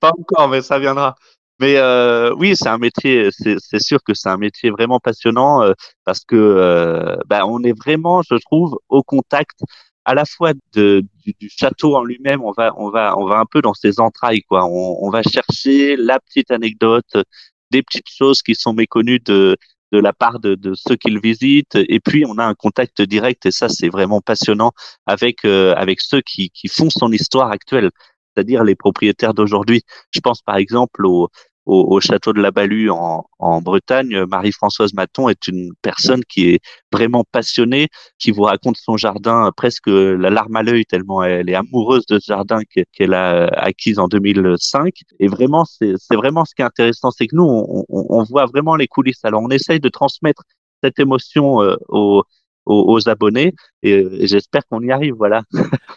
pas 0.00 0.12
encore, 0.18 0.48
mais 0.48 0.62
ça 0.62 0.78
viendra. 0.78 1.14
Mais 1.58 1.76
euh, 1.76 2.34
oui, 2.38 2.56
c'est 2.56 2.70
un 2.70 2.78
métier, 2.78 3.28
c'est 3.32 3.82
sûr 3.82 4.02
que 4.02 4.14
c'est 4.14 4.30
un 4.30 4.38
métier 4.38 4.70
vraiment 4.70 4.98
passionnant 4.98 5.62
euh, 5.62 5.74
parce 6.06 6.20
que 6.20 7.18
bah, 7.26 7.46
on 7.46 7.62
est 7.64 7.78
vraiment, 7.78 8.22
je 8.22 8.36
trouve, 8.36 8.78
au 8.88 9.02
contact 9.02 9.60
à 10.10 10.14
la 10.14 10.24
fois 10.24 10.54
de, 10.74 11.04
du, 11.24 11.34
du, 11.38 11.48
château 11.48 11.94
en 11.94 12.02
lui-même, 12.02 12.42
on 12.42 12.50
va, 12.50 12.72
on 12.76 12.90
va, 12.90 13.16
on 13.16 13.26
va 13.26 13.38
un 13.38 13.44
peu 13.46 13.62
dans 13.62 13.74
ses 13.74 14.00
entrailles, 14.00 14.42
quoi. 14.42 14.64
On, 14.64 14.98
on, 15.02 15.10
va 15.10 15.22
chercher 15.22 15.96
la 15.96 16.18
petite 16.18 16.50
anecdote, 16.50 17.16
des 17.70 17.82
petites 17.84 18.08
choses 18.08 18.42
qui 18.42 18.56
sont 18.56 18.72
méconnues 18.72 19.20
de, 19.20 19.56
de 19.92 19.98
la 20.00 20.12
part 20.12 20.40
de, 20.40 20.56
de 20.56 20.74
ceux 20.74 20.96
qui 20.96 21.10
le 21.10 21.20
visitent, 21.20 21.76
et 21.76 22.00
puis 22.00 22.24
on 22.26 22.38
a 22.38 22.44
un 22.44 22.54
contact 22.54 23.02
direct, 23.02 23.46
et 23.46 23.52
ça 23.52 23.68
c'est 23.68 23.88
vraiment 23.88 24.20
passionnant 24.20 24.72
avec 25.06 25.44
euh, 25.44 25.74
avec 25.76 26.00
ceux 26.00 26.22
qui, 26.22 26.50
qui 26.50 26.66
font 26.66 26.90
son 26.90 27.12
histoire 27.12 27.52
actuelle, 27.52 27.90
c'est-à-dire 28.34 28.64
les 28.64 28.74
propriétaires 28.74 29.34
d'aujourd'hui. 29.34 29.82
Je 30.10 30.18
pense 30.18 30.42
par 30.42 30.56
exemple 30.56 31.06
aux 31.06 31.28
au, 31.66 31.94
au, 31.94 32.00
château 32.00 32.32
de 32.32 32.40
la 32.40 32.50
Balue 32.50 32.90
en, 32.90 33.24
en 33.38 33.60
Bretagne, 33.60 34.24
Marie-Françoise 34.24 34.94
Maton 34.94 35.28
est 35.28 35.46
une 35.46 35.70
personne 35.82 36.22
qui 36.24 36.50
est 36.50 36.60
vraiment 36.92 37.24
passionnée, 37.30 37.88
qui 38.18 38.30
vous 38.30 38.42
raconte 38.42 38.76
son 38.76 38.96
jardin 38.96 39.50
presque 39.56 39.88
la 39.88 40.30
larme 40.30 40.56
à 40.56 40.62
l'œil 40.62 40.84
tellement 40.84 41.22
elle 41.22 41.48
est 41.48 41.54
amoureuse 41.54 42.06
de 42.06 42.18
ce 42.18 42.26
jardin 42.26 42.60
qu'elle 42.92 43.14
a 43.14 43.46
acquis 43.48 43.98
en 43.98 44.08
2005. 44.08 44.94
Et 45.18 45.28
vraiment, 45.28 45.64
c'est 45.64 45.96
vraiment 46.16 46.44
ce 46.44 46.54
qui 46.54 46.62
est 46.62 46.64
intéressant, 46.64 47.10
c'est 47.10 47.26
que 47.26 47.36
nous, 47.36 47.44
on, 47.44 47.84
on, 47.88 48.22
voit 48.24 48.46
vraiment 48.46 48.76
les 48.76 48.86
coulisses. 48.86 49.24
Alors, 49.24 49.42
on 49.42 49.50
essaye 49.50 49.80
de 49.80 49.88
transmettre 49.88 50.42
cette 50.82 50.98
émotion 50.98 51.62
euh, 51.62 51.76
aux, 51.88 52.22
aux, 52.66 52.94
aux, 52.94 53.08
abonnés 53.08 53.54
et 53.82 54.26
j'espère 54.26 54.62
qu'on 54.66 54.82
y 54.82 54.90
arrive. 54.90 55.14
Voilà. 55.14 55.42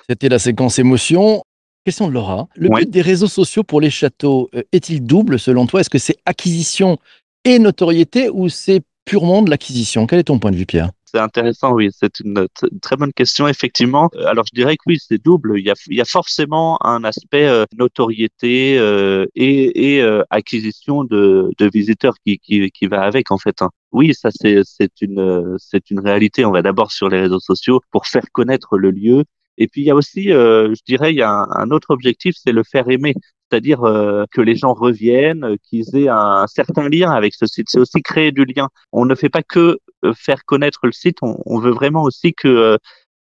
C'était 0.10 0.29
la 0.29 0.39
séquence 0.39 0.79
émotion. 0.79 1.43
Question 1.85 2.07
de 2.07 2.13
Laura. 2.13 2.47
Le 2.55 2.69
ouais. 2.69 2.81
but 2.81 2.89
des 2.89 3.01
réseaux 3.01 3.27
sociaux 3.27 3.63
pour 3.63 3.81
les 3.81 3.89
châteaux 3.89 4.49
euh, 4.55 4.63
est-il 4.71 5.05
double 5.05 5.37
selon 5.37 5.65
toi? 5.65 5.81
Est-ce 5.81 5.89
que 5.89 5.97
c'est 5.97 6.17
acquisition 6.25 6.97
et 7.43 7.59
notoriété 7.59 8.29
ou 8.29 8.47
c'est 8.47 8.81
purement 9.03 9.41
de 9.41 9.49
l'acquisition? 9.49 10.07
Quel 10.07 10.19
est 10.19 10.23
ton 10.23 10.39
point 10.39 10.51
de 10.51 10.55
vue, 10.55 10.65
Pierre? 10.65 10.91
C'est 11.13 11.19
intéressant, 11.19 11.73
oui, 11.73 11.89
c'est 11.91 12.21
une, 12.21 12.47
très 12.81 12.95
bonne 12.95 13.13
question, 13.13 13.47
effectivement. 13.47 14.09
Euh, 14.15 14.25
alors, 14.25 14.45
je 14.51 14.55
dirais 14.55 14.77
que 14.77 14.81
oui, 14.87 14.97
c'est 14.99 15.23
double. 15.23 15.59
Il 15.59 15.65
y, 15.65 15.69
a, 15.69 15.75
il 15.87 15.95
y 15.95 16.01
a 16.01 16.05
forcément 16.05 16.83
un 16.83 17.03
aspect 17.03 17.45
euh, 17.45 17.65
notoriété 17.77 18.79
euh, 18.79 19.27
et, 19.35 19.97
et 19.97 20.01
euh, 20.01 20.23
acquisition 20.31 21.03
de, 21.03 21.51
de 21.57 21.69
visiteurs 21.71 22.15
qui, 22.25 22.39
qui, 22.39 22.71
qui, 22.71 22.87
va 22.87 23.01
avec, 23.03 23.29
en 23.29 23.37
fait. 23.37 23.61
Hein. 23.61 23.69
Oui, 23.91 24.15
ça, 24.15 24.29
c'est 24.31 24.89
une, 25.01 25.55
c'est 25.59 25.91
une 25.91 25.99
réalité. 25.99 26.45
On 26.45 26.51
va 26.51 26.63
d'abord 26.63 26.91
sur 26.91 27.09
les 27.09 27.19
réseaux 27.19 27.41
sociaux 27.41 27.81
pour 27.91 28.07
faire 28.07 28.25
connaître 28.31 28.77
le 28.77 28.89
lieu 28.89 29.25
et 29.57 29.67
puis 29.67 29.81
il 29.81 29.86
y 29.86 29.91
a 29.91 29.95
aussi, 29.95 30.31
euh, 30.31 30.74
je 30.75 30.81
dirais, 30.86 31.13
il 31.13 31.17
y 31.17 31.22
a 31.22 31.45
un, 31.50 31.72
autre 31.72 31.91
objectif, 31.91 32.36
c'est 32.38 32.51
le 32.51 32.63
faire 32.63 32.89
aimer, 32.89 33.13
c'est-à-dire 33.50 33.83
euh, 33.83 34.25
que 34.31 34.41
les 34.41 34.55
gens 34.55 34.74
reviennent, 34.74 35.57
qu'ils 35.63 35.95
aient 35.95 36.10
un, 36.10 36.48
certain 36.48 36.89
lien 36.89 37.12
avec 37.12 37.36
ce 37.36 37.45
site. 37.45 37.67
C'est 37.69 37.79
aussi 37.79 38.01
créer 38.01 38.31
du 38.31 38.45
lien. 38.45 38.69
On 38.91 39.05
ne 39.05 39.15
fait 39.15 39.29
pas 39.29 39.43
que 39.43 39.77
euh, 40.05 40.13
faire 40.15 40.43
connaître 40.45 40.79
le 40.83 40.91
site, 40.91 41.17
on, 41.22 41.38
on 41.45 41.60
veut 41.60 41.72
vraiment 41.72 42.03
aussi 42.03 42.33
que 42.33 42.48
euh, 42.48 42.77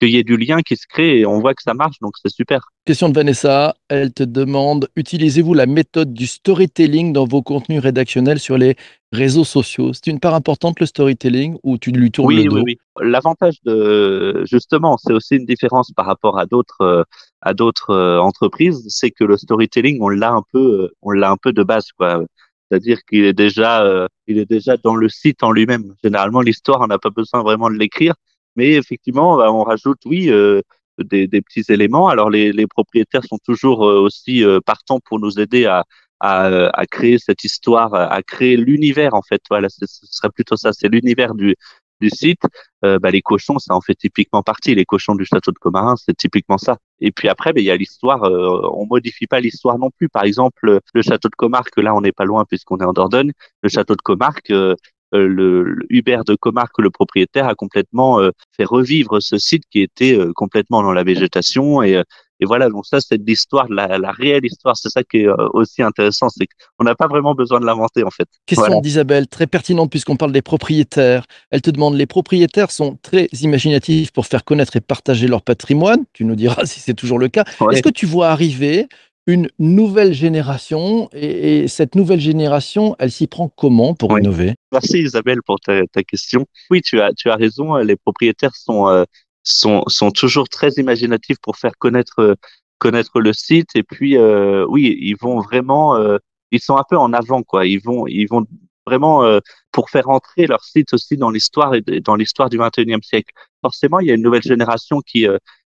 qu'il 0.01 0.11
y 0.11 0.17
ait 0.17 0.25
du 0.25 0.37
lien 0.37 0.61
qui 0.63 0.77
se 0.77 0.87
crée 0.87 1.21
et 1.21 1.27
on 1.27 1.41
voit 1.41 1.55
que 1.55 1.63
ça 1.63 1.75
marche, 1.75 1.97
donc 2.01 2.13
c'est 2.23 2.33
super. 2.33 2.61
Question 2.85 3.09
de 3.09 3.15
Vanessa, 3.15 3.75
elle 3.89 4.13
te 4.13 4.23
demande, 4.23 4.89
utilisez-vous 4.97 5.55
la 5.55 5.67
méthode 5.67 6.13
du 6.13 6.27
storytelling 6.27 7.13
dans 7.13 7.27
vos 7.27 7.43
contenus 7.43 7.81
rédactionnels 7.81 8.39
sur 8.39 8.59
les 8.59 8.77
réseaux 9.13 9.45
sociaux? 9.45 9.93
C'est 9.93 10.09
une 10.09 10.21
part 10.21 10.35
importante 10.35 10.81
le 10.81 10.87
storytelling 10.87 11.57
ou 11.63 11.79
tu 11.79 11.91
lui 11.91 12.11
tournes 12.11 12.29
oui, 12.29 12.45
le 12.45 12.51
dos? 12.51 12.57
Oui, 12.57 12.63
oui. 12.67 12.79
L'avantage 13.01 13.57
de, 13.65 14.45
justement, 14.51 14.97
c'est 14.99 15.13
aussi 15.13 15.37
une 15.37 15.47
différence 15.47 15.91
par 15.93 16.07
rapport 16.07 16.39
à 16.39 16.47
d'autres 16.47 17.07
à 17.43 17.55
d'autres 17.55 18.19
entreprises, 18.19 18.85
c'est 18.89 19.11
que 19.11 19.25
le 19.25 19.37
storytelling, 19.37 19.99
on 20.01 20.09
l'a 20.09 20.33
un 20.33 20.43
peu, 20.53 20.91
on 21.03 21.13
l'a 21.13 21.31
un 21.31 21.37
peu 21.37 21.53
de 21.53 21.63
base, 21.63 21.93
quoi. 21.97 22.25
C'est-à-dire 22.69 22.99
qu'il 23.09 23.25
est 23.25 23.33
déjà, 23.33 23.85
euh, 23.85 24.09
il 24.27 24.39
est 24.39 24.51
déjà 24.51 24.77
dans 24.77 24.97
le 24.97 25.09
site 25.09 25.43
en 25.43 25.53
lui-même. 25.53 25.95
Généralement, 26.03 26.41
l'histoire, 26.41 26.81
on 26.81 26.89
n'a 26.89 26.99
pas 26.99 27.11
besoin 27.11 27.43
vraiment 27.43 27.71
de 27.71 27.77
l'écrire. 27.77 28.15
Mais 28.57 28.73
effectivement, 28.73 29.37
bah, 29.37 29.53
on 29.53 29.63
rajoute, 29.63 29.99
oui, 30.07 30.31
euh, 30.31 30.63
des, 30.99 31.27
des, 31.27 31.43
petits 31.43 31.65
éléments. 31.69 32.09
Alors, 32.09 32.31
les, 32.31 32.53
les, 32.53 32.67
propriétaires 32.67 33.25
sont 33.25 33.39
toujours 33.45 33.87
euh, 33.87 34.01
aussi 34.01 34.45
euh, 34.45 34.61
partants 34.65 35.01
pour 35.01 35.21
nous 35.21 35.39
aider 35.39 35.67
à, 35.67 35.85
à, 36.21 36.47
à 36.79 36.87
créer 36.87 37.19
cette 37.19 37.45
histoire, 37.45 37.95
à 37.95 38.23
créer 38.23 38.57
l'univers 38.57 39.15
en 39.15 39.23
fait. 39.23 39.43
Voilà, 39.51 39.69
ce 39.69 39.85
serait 39.87 40.31
plutôt 40.31 40.57
ça, 40.57 40.73
c'est 40.73 40.89
l'univers 40.89 41.35
du 41.35 41.55
du 42.01 42.11
site. 42.11 42.43
Euh, 42.85 42.99
bah, 42.99 43.11
les 43.11 43.23
cochons, 43.23 43.59
ça 43.59 43.75
en 43.75 43.81
fait 43.81 43.95
typiquement 43.95 44.43
partie. 44.43 44.75
Les 44.75 44.85
cochons 44.85 45.15
du 45.15 45.25
château 45.25 45.51
de 45.53 45.59
Comarin, 45.59 45.97
c'est 45.97 46.17
typiquement 46.17 46.59
ça. 46.59 46.79
Et 47.01 47.11
puis 47.13 47.29
après, 47.29 47.53
bah, 47.53 47.61
il 47.61 47.65
y 47.65 47.71
a 47.71 47.77
l'histoire. 47.77 48.25
Euh, 48.25 48.61
on 48.73 48.87
modifie 48.87 49.27
pas 49.27 49.41
l'histoire 49.41 49.79
non 49.79 49.91
plus. 49.91 50.09
Par 50.09 50.25
exemple, 50.25 50.81
le 50.95 51.03
château 51.03 51.29
de 51.29 51.35
Comarque, 51.37 51.77
là, 51.79 51.95
on 51.95 52.01
n'est 52.01 52.13
pas 52.13 52.25
loin 52.25 52.45
puisqu'on 52.45 52.79
est 52.79 52.85
en 52.85 52.93
Dordogne. 52.93 53.33
Le 53.63 53.69
château 53.69 53.95
de 53.95 54.03
Comarque, 54.03 54.51
euh, 54.51 54.75
euh, 55.15 55.27
le, 55.27 55.77
Hubert 55.91 56.25
de 56.25 56.35
Comarque, 56.35 56.79
le 56.79 56.91
propriétaire, 56.91 57.47
a 57.47 57.55
complètement 57.55 58.21
euh, 58.21 58.31
fait 58.57 58.65
revivre 58.65 59.21
ce 59.21 59.39
site 59.39 59.65
qui 59.71 59.81
était 59.81 60.17
euh, 60.19 60.33
complètement 60.35 60.83
dans 60.83 60.93
la 60.93 61.05
végétation 61.05 61.83
et 61.83 62.03
et 62.39 62.45
voilà, 62.45 62.69
donc 62.69 62.85
ça, 62.85 62.99
c'est 63.01 63.19
l'histoire, 63.27 63.67
la, 63.71 63.97
la 63.97 64.11
réelle 64.11 64.45
histoire. 64.45 64.77
C'est 64.77 64.91
ça 64.91 65.03
qui 65.03 65.21
est 65.21 65.29
aussi 65.55 65.83
intéressant, 65.83 66.29
c'est 66.29 66.47
qu'on 66.77 66.85
n'a 66.85 66.95
pas 66.95 67.07
vraiment 67.07 67.35
besoin 67.35 67.61
de 67.61 67.65
l'inventer, 67.65 68.03
en 68.03 68.11
fait. 68.11 68.29
Question 68.45 68.83
d'Isabelle, 68.83 69.27
très 69.27 69.47
pertinente 69.47 69.91
puisqu'on 69.91 70.17
parle 70.17 70.33
des 70.33 70.43
propriétaires. 70.43 71.25
Elle 71.51 71.63
te 71.63 71.71
demande, 71.71 71.95
les 71.95 72.05
propriétaires 72.05 72.71
sont 72.71 72.99
très 73.01 73.29
imaginatifs 73.41 74.13
pour 74.13 74.27
faire 74.27 74.45
connaître 74.45 74.77
et 74.77 74.83
partager 74.83 75.29
leur 75.29 75.41
patrimoine. 75.41 76.05
Tu 76.13 76.27
nous 76.27 76.37
diras 76.37 76.65
si 76.67 76.81
c'est 76.81 76.93
toujours 76.93 77.19
le 77.19 77.29
cas. 77.29 77.45
Est-ce 77.73 77.83
que 77.83 77.89
tu 77.89 78.05
vois 78.05 78.29
arriver 78.29 78.87
une 79.27 79.49
nouvelle 79.59 80.13
génération 80.13 81.09
et, 81.13 81.67
cette 81.69 81.95
nouvelle 81.97 82.21
génération, 82.21 82.95
elle 82.99 83.11
s'y 83.11 83.27
prend 83.27 83.49
comment 83.49 83.95
pour 83.95 84.17
innover? 84.19 84.55
Merci 84.73 85.01
Isabelle 85.01 85.41
pour 85.45 85.59
ta, 85.59 85.83
question. 86.05 86.47
Oui, 86.71 86.81
tu 86.81 87.01
as, 87.01 87.13
tu 87.13 87.29
as 87.29 87.35
raison. 87.35 87.77
Les 87.77 87.97
propriétaires 87.97 88.55
sont, 88.55 88.89
euh, 88.89 89.05
sont, 89.43 89.83
sont 89.89 90.11
toujours 90.13 90.49
très 90.49 90.71
imaginatifs 90.77 91.39
pour 91.43 91.57
faire 91.57 91.73
connaître, 91.79 92.37
connaître 92.79 93.21
le 93.21 93.33
site. 93.33 93.71
Et 93.75 93.83
puis, 93.83 94.17
euh, 94.17 94.65
oui, 94.69 94.97
ils 95.01 95.17
vont 95.21 95.41
vraiment, 95.41 95.97
euh, 95.97 96.19
ils 96.53 96.61
sont 96.61 96.77
un 96.77 96.85
peu 96.89 96.97
en 96.97 97.13
avant, 97.13 97.43
quoi. 97.43 97.67
Ils 97.67 97.83
vont, 97.83 98.07
ils 98.07 98.29
vont 98.29 98.47
vraiment 98.87 99.25
pour 99.73 99.91
faire 99.91 100.09
entrer 100.09 100.47
leur 100.47 100.63
site 100.63 100.95
aussi 100.95 101.17
dans 101.17 101.31
l'histoire 101.31 101.75
et 101.75 101.81
dans 102.01 102.15
l'histoire 102.15 102.49
du 102.49 102.59
21e 102.59 103.03
siècle. 103.03 103.35
Forcément, 103.61 103.99
il 103.99 104.07
y 104.07 104.13
a 104.13 104.15
une 104.15 104.23
nouvelle 104.23 104.45
génération 104.45 105.01
qui, 105.01 105.27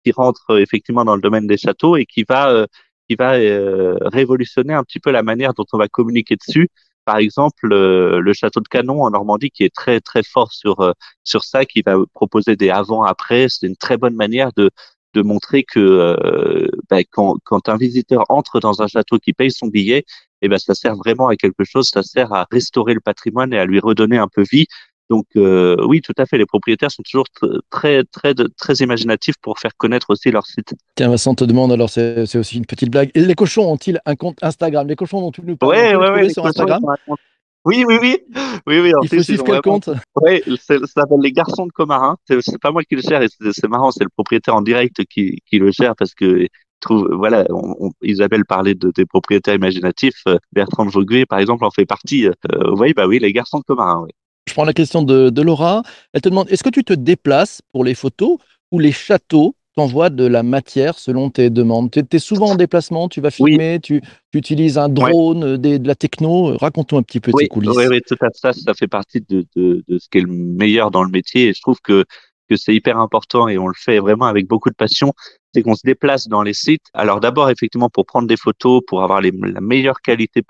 qui 0.05 0.12
rentre 0.13 0.58
effectivement 0.58 1.03
dans 1.03 1.15
le 1.15 1.22
domaine 1.22 1.46
des 1.46 1.58
châteaux 1.58 1.98
et 1.98 2.05
qui 2.05 2.24
va 2.24 2.65
qui 3.12 3.15
va 3.15 3.34
euh, 3.34 3.98
révolutionner 4.03 4.74
un 4.74 4.84
petit 4.86 5.00
peu 5.01 5.12
la 5.12 5.22
manière 5.22 5.53
dont 5.53 5.65
on 5.74 5.77
va 5.77 5.89
communiquer 5.89 6.38
dessus. 6.38 6.70
Par 7.03 7.18
exemple, 7.18 7.68
le 7.68 8.34
château 8.34 8.62
de 8.62 8.70
Canon 8.70 9.03
en 9.03 9.10
Normandie, 9.10 9.51
qui 9.51 9.63
est 9.63 9.75
très 9.75 10.00
très 10.00 10.24
fort 10.24 10.53
sur 10.53 10.80
euh, 10.80 10.94
sur 11.25 11.44
ça, 11.44 11.65
qui 11.65 11.82
va 11.82 11.98
proposer 12.13 12.56
des 12.56 12.70
avant-après. 12.70 13.48
C'est 13.50 13.68
une 13.68 13.75
très 13.75 13.98
bonne 13.98 14.15
manière 14.15 14.51
de 14.56 14.70
de 15.13 15.22
montrer 15.22 15.63
que 15.63 15.80
euh, 15.80 16.70
ben, 16.89 17.03
quand, 17.12 17.36
quand 17.44 17.68
un 17.68 17.75
visiteur 17.75 18.24
entre 18.30 18.62
dans 18.62 18.82
un 18.82 18.88
château 18.88 19.20
qui 19.20 19.34
paye 19.34 19.51
son 19.51 19.68
billet, 19.68 20.06
et 20.44 20.46
eh 20.46 20.48
ben 20.48 20.58
ça 20.58 20.74
sert 20.74 20.96
vraiment 20.96 21.27
à 21.27 21.36
quelque 21.36 21.65
chose, 21.65 21.89
ça 21.89 22.01
sert 22.01 22.32
à 22.34 22.48
restaurer 22.50 22.94
le 22.94 23.01
patrimoine 23.01 23.51
et 23.53 23.60
à 23.60 23.65
lui 23.65 23.80
redonner 23.80 24.18
un 24.18 24.30
peu 24.30 24.44
vie. 24.50 24.68
Donc 25.12 25.25
euh, 25.36 25.75
oui, 25.89 26.00
tout 26.00 26.13
à 26.18 26.25
fait, 26.25 26.38
les 26.38 26.46
propriétaires 26.46 26.89
sont 26.89 27.03
toujours 27.03 27.25
très 27.70 28.06
très 28.06 28.34
très 28.34 28.75
imaginatifs 28.75 29.36
pour 29.41 29.60
faire 29.60 29.75
connaître 29.75 30.10
aussi 30.10 30.32
leur 30.32 30.46
site. 30.46 30.74
Tiens, 30.96 31.10
Vincent 31.10 31.36
te 31.36 31.44
demande 31.44 31.74
alors 31.74 31.89
c'est 31.89 32.38
aussi 32.38 32.58
une 32.58 32.65
petite 32.65 32.89
blague. 32.89 33.12
Les 33.13 33.36
cochons 33.36 33.70
ont-ils 33.74 34.00
un 34.06 34.15
compte 34.15 34.38
Instagram? 34.41 34.88
Les 34.88 34.96
cochons 34.96 35.20
dont 35.20 35.32
tu 35.34 35.41
nous 35.41 35.58
parles 35.58 35.74
ouais, 35.74 35.96
ouais, 35.98 36.12
ouais, 36.12 36.30
sur 36.30 36.46
Instagram? 36.46 36.82
oui, 37.65 37.84
oui, 37.86 37.98
oui. 38.01 38.20
oui, 38.65 38.80
oui 38.80 38.91
Il 39.03 39.10
faut 39.10 39.22
suivre 39.22 39.44
quel 39.44 39.60
compte? 39.60 39.89
Oui, 40.22 40.41
ça 40.62 40.75
s'appelle 40.86 41.20
Les 41.22 41.34
Garçons 41.34 41.65
de 41.65 41.74
Comarin. 41.74 42.15
C'est 42.25 42.62
pas 42.62 42.72
moi 42.72 42.82
qui 42.84 42.96
le 42.96 43.01
gère 43.01 43.22
et 43.22 43.27
c'est 43.27 43.68
marrant, 43.68 43.91
c'est 43.91 44.06
le 44.06 44.10
propriétaire 44.15 44.56
en 44.56 44.62
direct 44.62 45.03
qui, 45.10 45.39
qui 45.46 45.60
le 45.60 45.72
gère 45.72 45.94
parce 45.98 46.13
que 46.13 46.48
trouve, 46.80 47.10
voilà, 47.12 47.46
Isabelle 48.01 48.46
parlait 48.46 48.75
de, 48.75 48.91
des 48.96 49.06
propriétaires 49.06 49.56
imaginatifs. 49.56 50.24
Euh, 50.27 50.38
Bertrand 50.53 50.86
Voguet, 50.86 51.25
par 51.25 51.39
exemple, 51.39 51.65
en 51.65 51.72
fait 51.72 51.86
partie. 51.86 52.27
Euh, 52.27 52.34
oui, 52.77 52.94
bah 52.94 53.08
oui, 53.08 53.20
les 53.20 53.34
garçons 53.34 53.60
de 53.60 53.63
Comarin. 53.63 54.03
Oui. 54.06 54.12
Je 54.51 54.53
prends 54.53 54.65
la 54.65 54.74
question 54.74 55.01
de, 55.01 55.41
Laura. 55.41 55.81
Elle 56.12 56.20
te 56.20 56.27
demande 56.27 56.51
est-ce 56.51 56.62
que 56.62 56.70
tu 56.70 56.84
te 56.84 56.91
déplaces 56.91 57.62
pour 57.72 57.86
les 57.86 57.96
photos 57.96 58.38
ou 58.74 58.79
les 58.79 58.91
châteaux 58.91 59.55
t'envoient 59.77 60.10
de 60.10 60.25
la 60.25 60.43
matière 60.43 61.00
selon 61.00 61.29
tes 61.29 61.50
demandes? 61.50 61.89
Tu 61.89 62.03
es, 62.12 62.20
souvent 62.20 62.48
en 62.48 62.55
déplacement, 62.55 63.08
tu 63.08 63.22
vas 63.22 63.31
filmer, 63.31 63.79
tu, 63.81 64.01
utilises 64.34 64.77
un 64.77 64.89
drone, 64.89 65.55
de 65.55 65.88
la 65.88 65.96
techno. 65.96 66.58
Raconte-nous 66.58 66.98
un 66.98 67.03
petit 67.03 67.22
peu 67.22 67.31
tes 67.31 67.48
coulisses. 67.48 67.77
Oui, 67.77 67.86
oui, 67.89 68.01
tout 68.05 68.17
à 68.20 68.27
fait. 68.29 68.36
Ça, 68.36 68.51
ça 68.51 68.74
fait 68.74 68.89
partie 68.89 69.22
de, 69.22 69.46
de, 69.55 69.86
de 69.88 69.98
ce 69.98 70.10
qui 70.10 70.17
est 70.17 70.22
le 70.22 70.27
meilleur 70.27 70.91
dans 70.91 71.03
le 71.03 71.12
métier. 71.12 71.48
Et 71.48 71.53
je 71.53 71.62
trouve 71.62 71.79
que 71.81 72.03
que 72.51 72.58
c'est 72.58 72.75
hyper 72.75 72.98
important 72.98 73.48
et 73.48 73.58
on 73.58 73.67
le 73.67 73.74
fait 73.77 74.00
vraiment 74.00 74.25
avec 74.25 74.46
beaucoup 74.46 74.70
de 74.70 74.75
passion, 74.75 75.13
c'est 75.53 75.62
qu'on 75.63 75.75
se 75.75 75.86
déplace 75.86 76.27
dans 76.27 76.43
les 76.43 76.53
sites. 76.53 76.88
Alors 76.93 77.22
d'abord 77.22 77.50
effectivement 77.50 77.89
pour 77.89 78.05
prendre 78.05 78.27
des 78.27 78.36
photos, 78.36 78.81
pour 78.86 79.03
avoir 79.03 79.22
les, 79.22 79.31
la 79.31 79.62
meilleure 79.62 80.01
qualité 80.01 80.41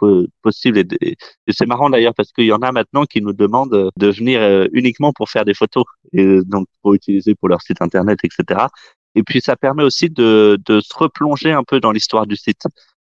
possible. 0.41 0.79
Et, 0.79 1.15
c'est 1.49 1.67
marrant 1.67 1.91
d'ailleurs 1.91 2.15
parce 2.15 2.31
qu'il 2.31 2.45
y 2.45 2.53
en 2.53 2.63
a 2.63 2.71
maintenant 2.71 3.05
qui 3.05 3.21
nous 3.21 3.33
demandent 3.33 3.91
de 3.95 4.07
venir 4.07 4.41
euh, 4.41 4.65
uniquement 4.71 5.13
pour 5.13 5.29
faire 5.29 5.45
des 5.45 5.53
photos 5.53 5.83
et 6.11 6.39
donc 6.45 6.65
pour 6.81 6.95
utiliser 6.95 7.35
pour 7.35 7.49
leur 7.49 7.61
site 7.61 7.81
internet, 7.81 8.17
etc. 8.23 8.65
Et 9.13 9.21
puis 9.21 9.41
ça 9.41 9.55
permet 9.55 9.83
aussi 9.83 10.09
de, 10.09 10.57
de 10.65 10.79
se 10.79 10.93
replonger 10.95 11.51
un 11.51 11.63
peu 11.63 11.79
dans 11.79 11.91
l'histoire 11.91 12.25
du 12.25 12.35
site. 12.35 12.63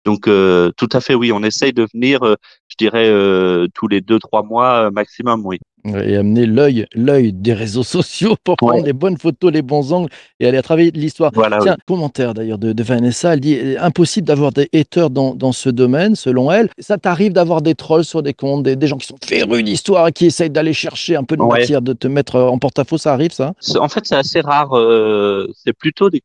Donc 0.04 0.28
euh, 0.28 0.72
tout 0.76 0.90
à 0.92 1.00
fait 1.00 1.16
oui, 1.16 1.32
on 1.32 1.44
essaye 1.44 1.72
de 1.72 1.88
venir, 1.94 2.24
euh, 2.24 2.36
je 2.68 2.76
dirais 2.78 3.08
tous 3.74 3.88
les 3.88 4.02
deux 4.02 4.20
trois 4.20 4.44
mois 4.44 4.92
maximum, 4.92 5.46
oui 5.46 5.60
et 5.86 6.16
amener 6.16 6.46
l'œil, 6.46 6.86
l'œil 6.94 7.34
des 7.34 7.54
réseaux 7.54 7.84
sociaux 7.98 8.36
pour 8.44 8.56
prendre 8.58 8.84
les 8.84 8.94
bonnes 8.94 9.18
photos, 9.18 9.52
les 9.52 9.62
bons 9.62 9.94
angles 9.94 10.10
et 10.40 10.48
aller 10.48 10.58
à 10.58 10.62
travailler 10.62 10.92
l'histoire. 10.92 11.32
Voilà, 11.34 11.60
Tiens, 11.62 11.78
commentaire 11.88 12.34
d'ailleurs 12.34 12.58
de, 12.58 12.84
Vanessa, 12.84 13.34
elle 13.34 13.40
dit 13.40 13.60
impossible 13.80 14.28
d'avoir 14.28 14.52
des 14.52 14.70
haters 14.74 15.10
dans, 15.10 15.36
dans, 15.36 15.52
ce 15.52 15.70
domaine, 15.70 16.16
selon 16.16 16.52
elle. 16.52 16.70
Ça 16.80 16.98
t'arrive 16.98 17.34
d'avoir 17.34 17.62
des 17.62 17.76
trolls 17.76 18.06
sur 18.06 18.24
des 18.24 18.34
comptes, 18.34 18.64
des, 18.64 18.88
gens 18.88 18.98
qui 18.98 19.08
sont 19.08 19.18
férus 19.24 19.64
d'histoire 19.64 20.08
et 20.08 20.12
qui 20.12 20.26
essayent 20.26 20.50
d'aller 20.50 20.74
chercher 20.74 21.16
un 21.16 21.24
peu 21.24 21.38
de 21.38 21.44
matière, 21.44 21.82
de 21.82 21.94
te 21.94 22.08
mettre 22.08 22.40
en 22.40 22.58
porte-à-faux, 22.58 22.98
ça 22.98 23.14
arrive 23.14 23.32
ça 23.32 23.54
En 23.80 23.88
fait, 23.88 24.06
c'est 24.06 24.16
assez 24.16 24.42
rare. 24.42 24.74
Euh, 24.74 25.48
c'est 25.56 25.74
plutôt 25.74 26.10
des, 26.10 26.22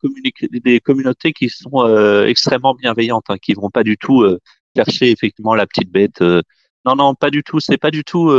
des 0.65 0.81
communautés 0.81 1.33
qui 1.33 1.49
sont 1.49 1.71
euh, 1.75 2.27
extrêmement 2.27 2.75
bienveillantes, 2.75 3.25
hein, 3.29 3.37
qui 3.41 3.55
vont 3.55 3.71
pas 3.71 3.83
du 3.83 3.97
tout 3.97 4.23
euh, 4.23 4.39
chercher 4.75 5.11
effectivement 5.11 5.55
la 5.55 5.67
petite 5.67 5.91
bête. 5.91 6.21
non, 6.21 6.97
non, 6.97 7.15
pas 7.15 7.31
du 7.31 7.43
tout. 7.43 7.61
C'est 7.61 7.79
pas 7.79 7.91
du 7.91 8.05
tout 8.05 8.31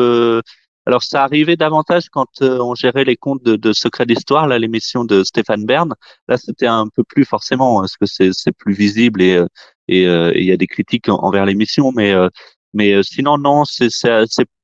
alors 0.87 1.03
ça 1.03 1.21
arrivait 1.25 1.57
davantage 1.57 2.07
quand 2.09 2.41
euh, 2.41 2.59
on 2.61 2.73
gérait 2.73 3.03
les 3.03 3.17
comptes 3.17 3.43
de, 3.43 3.57
de 3.57 3.73
Secret 3.73 4.05
d'Histoire, 4.05 4.47
là 4.47 4.57
l'émission 4.57 5.03
de 5.03 5.25
Stéphane 5.25 5.65
Bern. 5.65 5.93
Là 6.29 6.37
c'était 6.37 6.65
un 6.65 6.87
peu 6.87 7.03
plus 7.03 7.25
forcément 7.25 7.81
parce 7.81 7.97
que 7.97 8.05
c'est 8.05 8.51
plus 8.53 8.73
visible 8.73 9.21
et 9.21 9.35
euh, 9.35 9.47
euh, 9.91 10.31
et 10.33 10.39
il 10.39 10.45
y 10.45 10.51
a 10.53 10.55
des 10.55 10.67
critiques 10.67 11.09
envers 11.09 11.45
l'émission, 11.45 11.91
mais 11.91 13.03
sinon 13.03 13.37
non, 13.37 13.65
c'est 13.65 13.89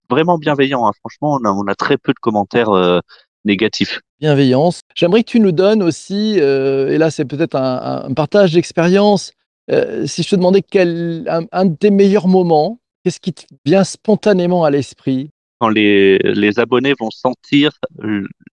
vraiment 0.09 0.37
bienveillant. 0.37 0.87
Hein. 0.87 0.91
Franchement, 0.99 1.39
on 1.43 1.67
a, 1.67 1.75
très 1.75 1.97
peu 1.97 2.13
de 2.13 2.19
commentaires 2.19 3.01
négatifs. 3.43 3.99
Bienveillance. 4.19 4.79
J'aimerais 4.95 5.23
que 5.23 5.29
tu 5.29 5.39
nous 5.41 5.51
donnes 5.51 5.83
aussi, 5.83 6.37
et 6.37 6.97
là 6.97 7.11
c'est 7.11 7.25
peut-être 7.25 7.55
un, 7.55 8.05
un, 8.05 8.13
partage 8.13 8.53
d'expérience. 8.53 9.33
si 9.69 10.23
je 10.23 10.29
te 10.29 10.35
demandais 10.35 10.61
quel 10.61 11.25
un, 11.29 11.45
un 11.51 11.65
de 11.65 11.75
tes 11.75 11.89
meilleurs 11.89 12.27
moments, 12.27 12.79
qu'est-ce 13.03 13.19
qui 13.19 13.33
te 13.33 13.43
vient 13.65 13.83
spontanément 13.83 14.63
à 14.63 14.69
l'esprit? 14.69 15.32
Les, 15.69 16.19
abonnés 16.57 16.93
vont 16.99 17.11
sentir 17.11 17.71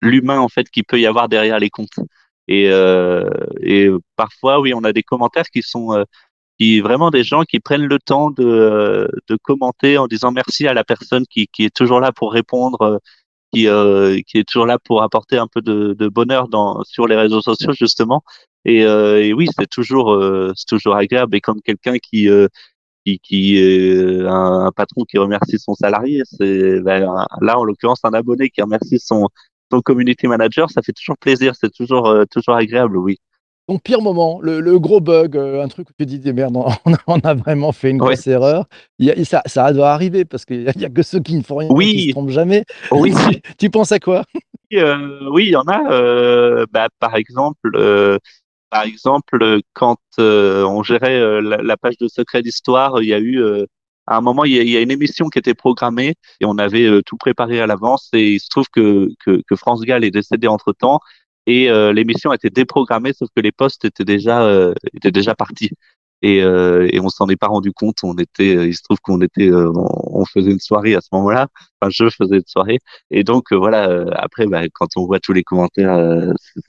l'humain 0.03 0.39
en 0.41 0.49
fait 0.49 0.69
qu'il 0.71 0.85
peut 0.85 1.01
y 1.01 1.07
avoir 1.07 1.29
derrière 1.29 1.59
les 1.59 1.71
comptes. 1.71 1.99
Et, 2.49 2.71
euh, 2.71 3.29
et 3.61 3.89
parfois, 4.17 4.61
oui, 4.61 4.73
on 4.75 4.85
a 4.85 4.93
des 4.93 5.03
commentaires 5.03 5.51
qui 5.53 5.63
sont 5.63 5.93
euh, 5.93 6.05
qui 6.59 6.81
vraiment 6.81 7.11
des 7.11 7.25
gens 7.25 7.45
qui 7.45 7.61
prennent 7.61 7.87
le 7.87 7.99
temps 7.99 8.31
de, 8.31 9.09
de 9.29 9.37
commenter 9.43 9.99
en 9.99 10.07
disant 10.07 10.33
merci 10.33 10.67
à 10.67 10.75
la 10.75 10.85
personne 10.85 11.25
qui, 11.31 11.49
est 11.59 11.75
toujours 11.75 12.01
là 12.01 12.11
pour 12.13 12.33
répondre, 12.33 13.01
qui, 13.53 13.69
euh, 13.69 14.21
qui 14.27 14.39
est 14.39 14.49
toujours 14.49 14.67
là 14.67 14.79
pour 14.79 15.03
apporter 15.03 15.39
un 15.39 15.47
peu 15.47 15.63
de, 15.63 16.09
bonheur 16.09 16.49
dans, 16.49 16.83
sur 16.85 17.07
les 17.07 17.17
réseaux 17.17 17.43
sociaux 17.43 17.73
justement. 17.73 18.23
Et, 18.65 18.85
euh, 18.85 19.23
et 19.23 19.33
oui, 19.33 19.47
c'est 19.57 19.69
toujours 19.69 20.13
euh, 20.13 20.53
c'est 20.57 20.67
toujours 20.67 20.97
agréable. 20.97 21.37
Et 21.37 21.41
comme 21.41 21.61
quelqu'un 21.63 21.99
qui 21.99 22.29
qui, 23.17 23.57
est 23.57 23.97
euh, 23.97 24.29
un, 24.31 24.71
patron 24.73 25.05
qui 25.05 25.17
remercie 25.17 25.59
son 25.59 25.75
salarié. 25.75 26.23
C'est 26.25 26.81
ben, 26.81 27.27
là 27.41 27.59
en 27.59 27.65
l'occurrence 27.65 28.01
un 28.05 28.13
abonné 28.13 28.51
qui 28.51 28.61
remercie 28.61 28.99
son 28.99 29.29
son 29.73 29.81
community 29.81 30.27
manager. 30.27 30.71
Ça 30.71 30.83
fait 30.83 30.93
toujours 30.93 31.17
plaisir. 31.17 31.55
C'est 31.59 31.73
toujours 31.73 32.09
euh, 32.09 32.25
toujours 32.31 32.57
agréable, 32.57 32.99
oui. 32.99 33.19
Ton 33.67 33.79
pire 33.79 34.01
moment, 34.01 34.41
le, 34.41 34.79
gros 34.79 34.99
bug, 35.01 35.37
euh, 35.37 35.63
un 35.63 35.69
truc 35.69 35.91
où 35.91 35.93
tu 35.99 36.07
dis 36.07 36.19
des 36.19 36.33
merde, 36.33 36.57
on 37.07 37.19
a, 37.21 37.35
vraiment 37.35 37.73
fait 37.73 37.91
une 37.91 37.99
grosse 37.99 38.27
erreur. 38.27 38.65
Il 38.99 39.27
ça, 39.27 39.43
ça 39.45 39.71
doit 39.75 39.91
arriver 39.91 40.25
parce 40.25 40.47
qu'il 40.47 40.61
n'y 40.61 40.85
a, 40.85 40.89
que 40.89 41.03
ceux 41.03 41.21
qui 41.21 41.37
ne 41.37 41.43
font 41.43 41.57
rien, 41.57 41.69
qui 41.69 41.75
ne 41.75 42.01
se 42.01 42.11
trompent 42.13 42.31
jamais. 42.31 42.65
Oui. 42.93 43.13
tu, 43.59 43.69
penses 43.69 43.93
à 43.93 43.99
quoi? 43.99 44.25
Oui, 44.73 45.45
il 45.45 45.51
y 45.51 45.57
en 45.57 45.69
a. 45.69 46.65
Bah, 46.73 46.89
par 46.99 47.17
exemple, 47.17 47.71
par 48.71 48.83
exemple, 48.83 49.61
quand 49.73 49.99
euh, 50.19 50.65
on 50.65 50.83
gérait 50.83 51.19
euh, 51.19 51.41
la, 51.41 51.77
page 51.77 51.97
de 51.99 52.09
secret 52.09 52.43
d'histoire, 52.43 53.03
il 53.03 53.09
y 53.09 53.15
a 53.15 53.19
eu 53.19 53.41
euh, 53.41 53.67
à 54.07 54.17
un 54.17 54.21
moment, 54.21 54.45
il 54.45 54.53
y, 54.53 54.77
a, 54.77 54.81
une 54.81 54.91
émission 54.91 55.29
qui 55.29 55.39
était 55.39 55.55
programmée 55.55 56.15
et 56.41 56.47
on 56.47 56.59
avait 56.59 57.03
tout 57.05 57.17
préparé 57.19 57.61
à 57.61 57.67
l'avance 57.67 58.09
et 58.15 58.35
il 58.35 58.41
se 58.41 58.49
trouve 58.49 58.67
que, 58.73 59.09
que, 59.25 59.43
que 59.47 59.57
France 59.57 59.83
Gall 59.83 60.05
est 60.05 60.11
décédé 60.11 60.49
entre 60.49 60.73
temps 60.73 61.01
et 61.47 61.69
l'émission 61.93 62.31
a 62.31 62.37
été 62.37 62.49
déprogrammée 62.49 63.13
sauf 63.13 63.29
que 63.37 63.43
les 63.43 63.53
postes 63.53 63.85
étaient 63.85 64.07
déjà 64.07 64.73
étaient 64.95 65.11
déjà 65.11 65.35
partis. 65.35 65.73
Et, 66.23 66.43
euh, 66.43 66.89
et 66.93 67.01
on 67.01 67.09
s'en 67.09 67.29
est 67.29 67.37
pas 67.37 67.47
rendu 67.49 67.73
compte. 67.73 67.97
On 68.03 68.15
était, 68.15 68.57
euh, 68.57 68.67
il 68.67 68.75
se 68.75 68.83
trouve 68.83 68.99
qu'on 69.03 69.21
était, 69.21 69.49
euh, 69.49 69.71
on, 69.75 70.21
on 70.21 70.25
faisait 70.25 70.51
une 70.51 70.59
soirée 70.59 70.95
à 70.95 71.01
ce 71.01 71.09
moment-là. 71.13 71.49
Enfin, 71.81 71.91
je 71.91 72.09
faisais 72.11 72.37
une 72.37 72.47
soirée, 72.47 72.79
et 73.11 73.25
donc 73.25 73.53
euh, 73.53 73.57
voilà. 73.57 74.05
après, 74.17 74.47
bah, 74.47 74.63
quand 74.73 74.89
on 74.97 75.07
voit 75.07 75.21
tous 75.21 75.33
les 75.33 75.43
commentaires, 75.45 75.97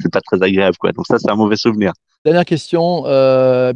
c'est- 0.01 0.11
pas 0.11 0.21
très 0.21 0.41
agréable, 0.43 0.77
quoi. 0.77 0.91
Donc 0.91 1.05
ça, 1.07 1.17
c'est 1.19 1.29
un 1.29 1.35
mauvais 1.35 1.55
souvenir. 1.57 1.93
Dernière 2.25 2.45
question, 2.45 3.03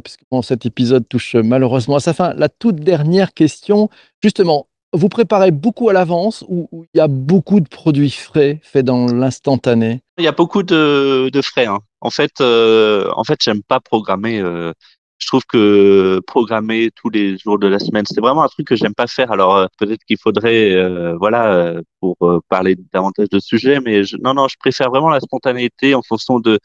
puisque 0.02 0.20
bon, 0.30 0.42
cet 0.42 0.66
épisode 0.66 1.08
touche 1.08 1.34
malheureusement 1.34 1.96
à 1.96 2.00
sa 2.00 2.12
fin. 2.12 2.34
La 2.34 2.48
toute 2.48 2.76
dernière 2.76 3.32
question, 3.32 3.88
justement, 4.22 4.68
vous 4.92 5.08
préparez 5.08 5.50
beaucoup 5.50 5.88
à 5.88 5.92
l'avance 5.92 6.44
ou 6.48 6.68
il 6.94 6.98
y 6.98 7.00
a 7.00 7.08
beaucoup 7.08 7.58
de 7.60 7.68
produits 7.68 8.10
frais 8.10 8.60
faits 8.62 8.84
dans 8.84 9.06
l'instantané? 9.06 10.02
Il 10.18 10.24
y 10.24 10.28
a 10.28 10.32
beaucoup 10.32 10.62
de, 10.62 11.30
de 11.32 11.42
frais. 11.42 11.66
Hein. 11.66 11.78
En 12.00 12.10
fait, 12.10 12.40
en 12.40 13.24
fait, 13.24 13.38
j'aime 13.42 13.62
pas 13.62 13.80
programmer. 13.80 14.40
Je 15.18 15.26
trouve 15.26 15.44
que 15.46 16.20
programmer 16.26 16.90
tous 16.94 17.08
les 17.08 17.38
jours 17.38 17.58
de 17.58 17.66
la 17.66 17.78
semaine, 17.78 18.04
c'est 18.06 18.20
vraiment 18.20 18.42
un 18.42 18.48
truc 18.48 18.66
que 18.66 18.76
j'aime 18.76 18.94
pas 18.94 19.06
faire. 19.06 19.30
Alors 19.30 19.56
euh, 19.56 19.66
peut-être 19.78 20.02
qu'il 20.04 20.18
faudrait, 20.18 20.72
euh, 20.72 21.16
voilà, 21.16 21.52
euh, 21.52 21.82
pour 22.00 22.16
parler 22.48 22.76
davantage 22.92 23.28
de 23.30 23.38
sujets, 23.38 23.80
mais 23.80 24.04
je, 24.04 24.16
non, 24.22 24.34
non, 24.34 24.48
je 24.48 24.56
préfère 24.58 24.90
vraiment 24.90 25.08
la 25.08 25.20
spontanéité 25.20 25.94
en 25.94 26.02
fonction 26.02 26.40
de, 26.40 26.58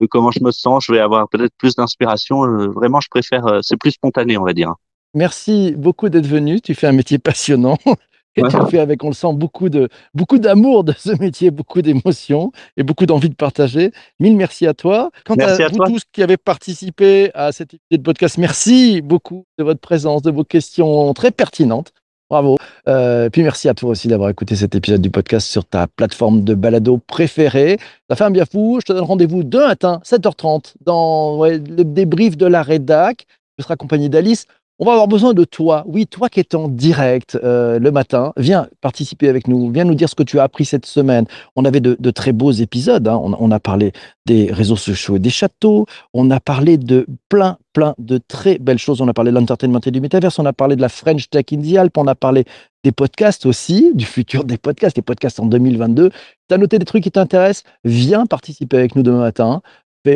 de 0.00 0.06
comment 0.06 0.30
je 0.30 0.42
me 0.42 0.50
sens. 0.50 0.84
Je 0.86 0.92
vais 0.92 1.00
avoir 1.00 1.28
peut-être 1.28 1.54
plus 1.58 1.74
d'inspiration. 1.74 2.42
Vraiment, 2.70 3.00
je 3.00 3.08
préfère. 3.08 3.60
c'est 3.62 3.76
plus 3.76 3.92
spontané, 3.92 4.38
on 4.38 4.44
va 4.44 4.52
dire. 4.52 4.74
Merci 5.14 5.74
beaucoup 5.76 6.08
d'être 6.08 6.26
venu. 6.26 6.60
Tu 6.60 6.74
fais 6.74 6.86
un 6.86 6.92
métier 6.92 7.18
passionnant. 7.18 7.78
Et 8.36 8.42
Ouais. 8.42 8.50
tu 8.50 8.56
le 8.58 8.66
fais 8.66 8.78
avec, 8.78 9.02
on 9.02 9.08
le 9.08 9.14
sent, 9.14 9.32
beaucoup 9.32 9.68
de 9.68 9.88
beaucoup 10.14 10.38
d'amour 10.38 10.84
de 10.84 10.92
ce 10.96 11.10
métier, 11.20 11.50
beaucoup 11.50 11.80
d'émotions 11.82 12.52
et 12.76 12.82
beaucoup 12.82 13.06
d'envie 13.06 13.30
de 13.30 13.34
partager. 13.34 13.92
Mille 14.20 14.36
merci 14.36 14.66
à 14.66 14.74
toi. 14.74 15.10
Quant 15.24 15.36
Merci 15.36 15.62
à, 15.62 15.66
à 15.66 15.68
vous 15.68 15.76
toi. 15.76 15.86
tous 15.86 16.02
qui 16.12 16.22
avez 16.22 16.36
participé 16.36 17.30
à 17.34 17.52
cet 17.52 17.74
épisode 17.74 18.02
de 18.02 18.04
podcast, 18.04 18.36
merci 18.38 19.00
beaucoup 19.02 19.44
de 19.58 19.64
votre 19.64 19.80
présence, 19.80 20.22
de 20.22 20.30
vos 20.30 20.44
questions 20.44 21.12
très 21.14 21.30
pertinentes. 21.30 21.92
Bravo. 22.28 22.56
Euh, 22.88 23.30
puis 23.30 23.42
merci 23.44 23.68
à 23.68 23.74
toi 23.74 23.90
aussi 23.90 24.08
d'avoir 24.08 24.28
écouté 24.30 24.56
cet 24.56 24.74
épisode 24.74 25.00
du 25.00 25.10
podcast 25.10 25.46
sur 25.46 25.64
ta 25.64 25.86
plateforme 25.86 26.42
de 26.42 26.54
balado 26.54 26.98
préférée. 26.98 27.78
Ça 28.10 28.16
fait 28.16 28.24
un 28.24 28.30
bien 28.32 28.44
fou. 28.44 28.78
Je 28.80 28.86
te 28.86 28.92
donne 28.92 29.04
rendez-vous 29.04 29.44
demain 29.44 29.68
matin, 29.68 30.00
7h30, 30.04 30.74
dans 30.84 31.38
ouais, 31.38 31.58
le 31.58 31.84
débrief 31.84 32.36
de 32.36 32.46
la 32.46 32.62
rédac. 32.62 33.26
Je 33.58 33.62
serai 33.62 33.74
accompagné 33.74 34.08
d'Alice. 34.08 34.46
On 34.78 34.84
va 34.84 34.92
avoir 34.92 35.08
besoin 35.08 35.32
de 35.32 35.44
toi. 35.44 35.84
Oui, 35.86 36.06
toi 36.06 36.28
qui 36.28 36.38
es 36.38 36.54
en 36.54 36.68
direct 36.68 37.38
euh, 37.42 37.78
le 37.78 37.90
matin, 37.90 38.34
viens 38.36 38.68
participer 38.82 39.26
avec 39.30 39.48
nous. 39.48 39.70
Viens 39.72 39.84
nous 39.84 39.94
dire 39.94 40.10
ce 40.10 40.14
que 40.14 40.22
tu 40.22 40.38
as 40.38 40.42
appris 40.42 40.66
cette 40.66 40.84
semaine. 40.84 41.24
On 41.56 41.64
avait 41.64 41.80
de, 41.80 42.10
très 42.10 42.32
beaux 42.32 42.52
épisodes. 42.52 43.08
hein. 43.08 43.18
On, 43.18 43.50
a 43.50 43.58
parlé 43.58 43.92
des 44.26 44.52
réseaux 44.52 44.76
sociaux 44.76 45.16
et 45.16 45.18
des 45.18 45.30
châteaux. 45.30 45.86
On 46.12 46.30
a 46.30 46.40
parlé 46.40 46.76
de 46.76 47.06
plein, 47.30 47.56
plein 47.72 47.94
de 47.96 48.18
très 48.18 48.58
belles 48.58 48.76
choses. 48.76 49.00
On 49.00 49.08
a 49.08 49.14
parlé 49.14 49.30
de 49.30 49.36
l'entertainment 49.36 49.80
et 49.80 49.90
du 49.90 50.02
métaverse. 50.02 50.38
On 50.38 50.44
a 50.44 50.52
parlé 50.52 50.76
de 50.76 50.82
la 50.82 50.90
French 50.90 51.30
Tech 51.30 51.46
in 51.54 51.62
the 51.62 51.76
Alps. 51.78 51.96
On 51.96 52.06
a 52.06 52.14
parlé 52.14 52.44
des 52.84 52.92
podcasts 52.92 53.46
aussi, 53.46 53.92
du 53.94 54.04
futur 54.04 54.44
des 54.44 54.58
podcasts, 54.58 54.94
des 54.94 55.02
podcasts 55.02 55.40
en 55.40 55.46
2022. 55.46 56.10
Tu 56.10 56.54
as 56.54 56.58
noté 56.58 56.78
des 56.78 56.84
trucs 56.84 57.02
qui 57.02 57.10
t'intéressent? 57.10 57.64
Viens 57.84 58.26
participer 58.26 58.76
avec 58.76 58.94
nous 58.94 59.02
demain 59.02 59.20
matin. 59.20 59.62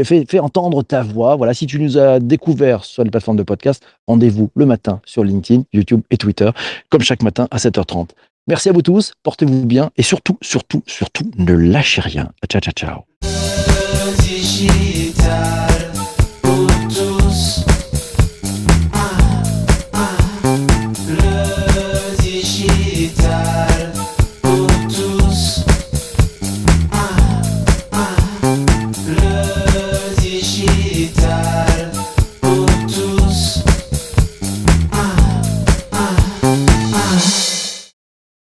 Fais, 0.04 0.38
entendre 0.38 0.82
ta 0.82 1.02
voix. 1.02 1.36
Voilà, 1.36 1.52
si 1.54 1.66
tu 1.66 1.80
nous 1.80 1.98
as 1.98 2.20
découvert 2.20 2.84
sur 2.84 3.02
les 3.02 3.10
plateformes 3.10 3.36
de 3.36 3.42
podcast, 3.42 3.84
rendez-vous 4.06 4.50
le 4.54 4.66
matin 4.66 5.00
sur 5.04 5.24
LinkedIn, 5.24 5.64
YouTube 5.72 6.02
et 6.10 6.16
Twitter, 6.16 6.50
comme 6.90 7.02
chaque 7.02 7.22
matin 7.22 7.48
à 7.50 7.56
7h30. 7.56 8.10
Merci 8.46 8.68
à 8.68 8.72
vous 8.72 8.82
tous, 8.82 9.12
portez-vous 9.22 9.66
bien 9.66 9.90
et 9.96 10.02
surtout, 10.02 10.38
surtout, 10.42 10.82
surtout, 10.86 11.30
ne 11.36 11.52
lâchez 11.54 12.00
rien. 12.00 12.30
Ciao, 12.48 12.60
ciao, 12.60 12.72
ciao. 12.72 13.04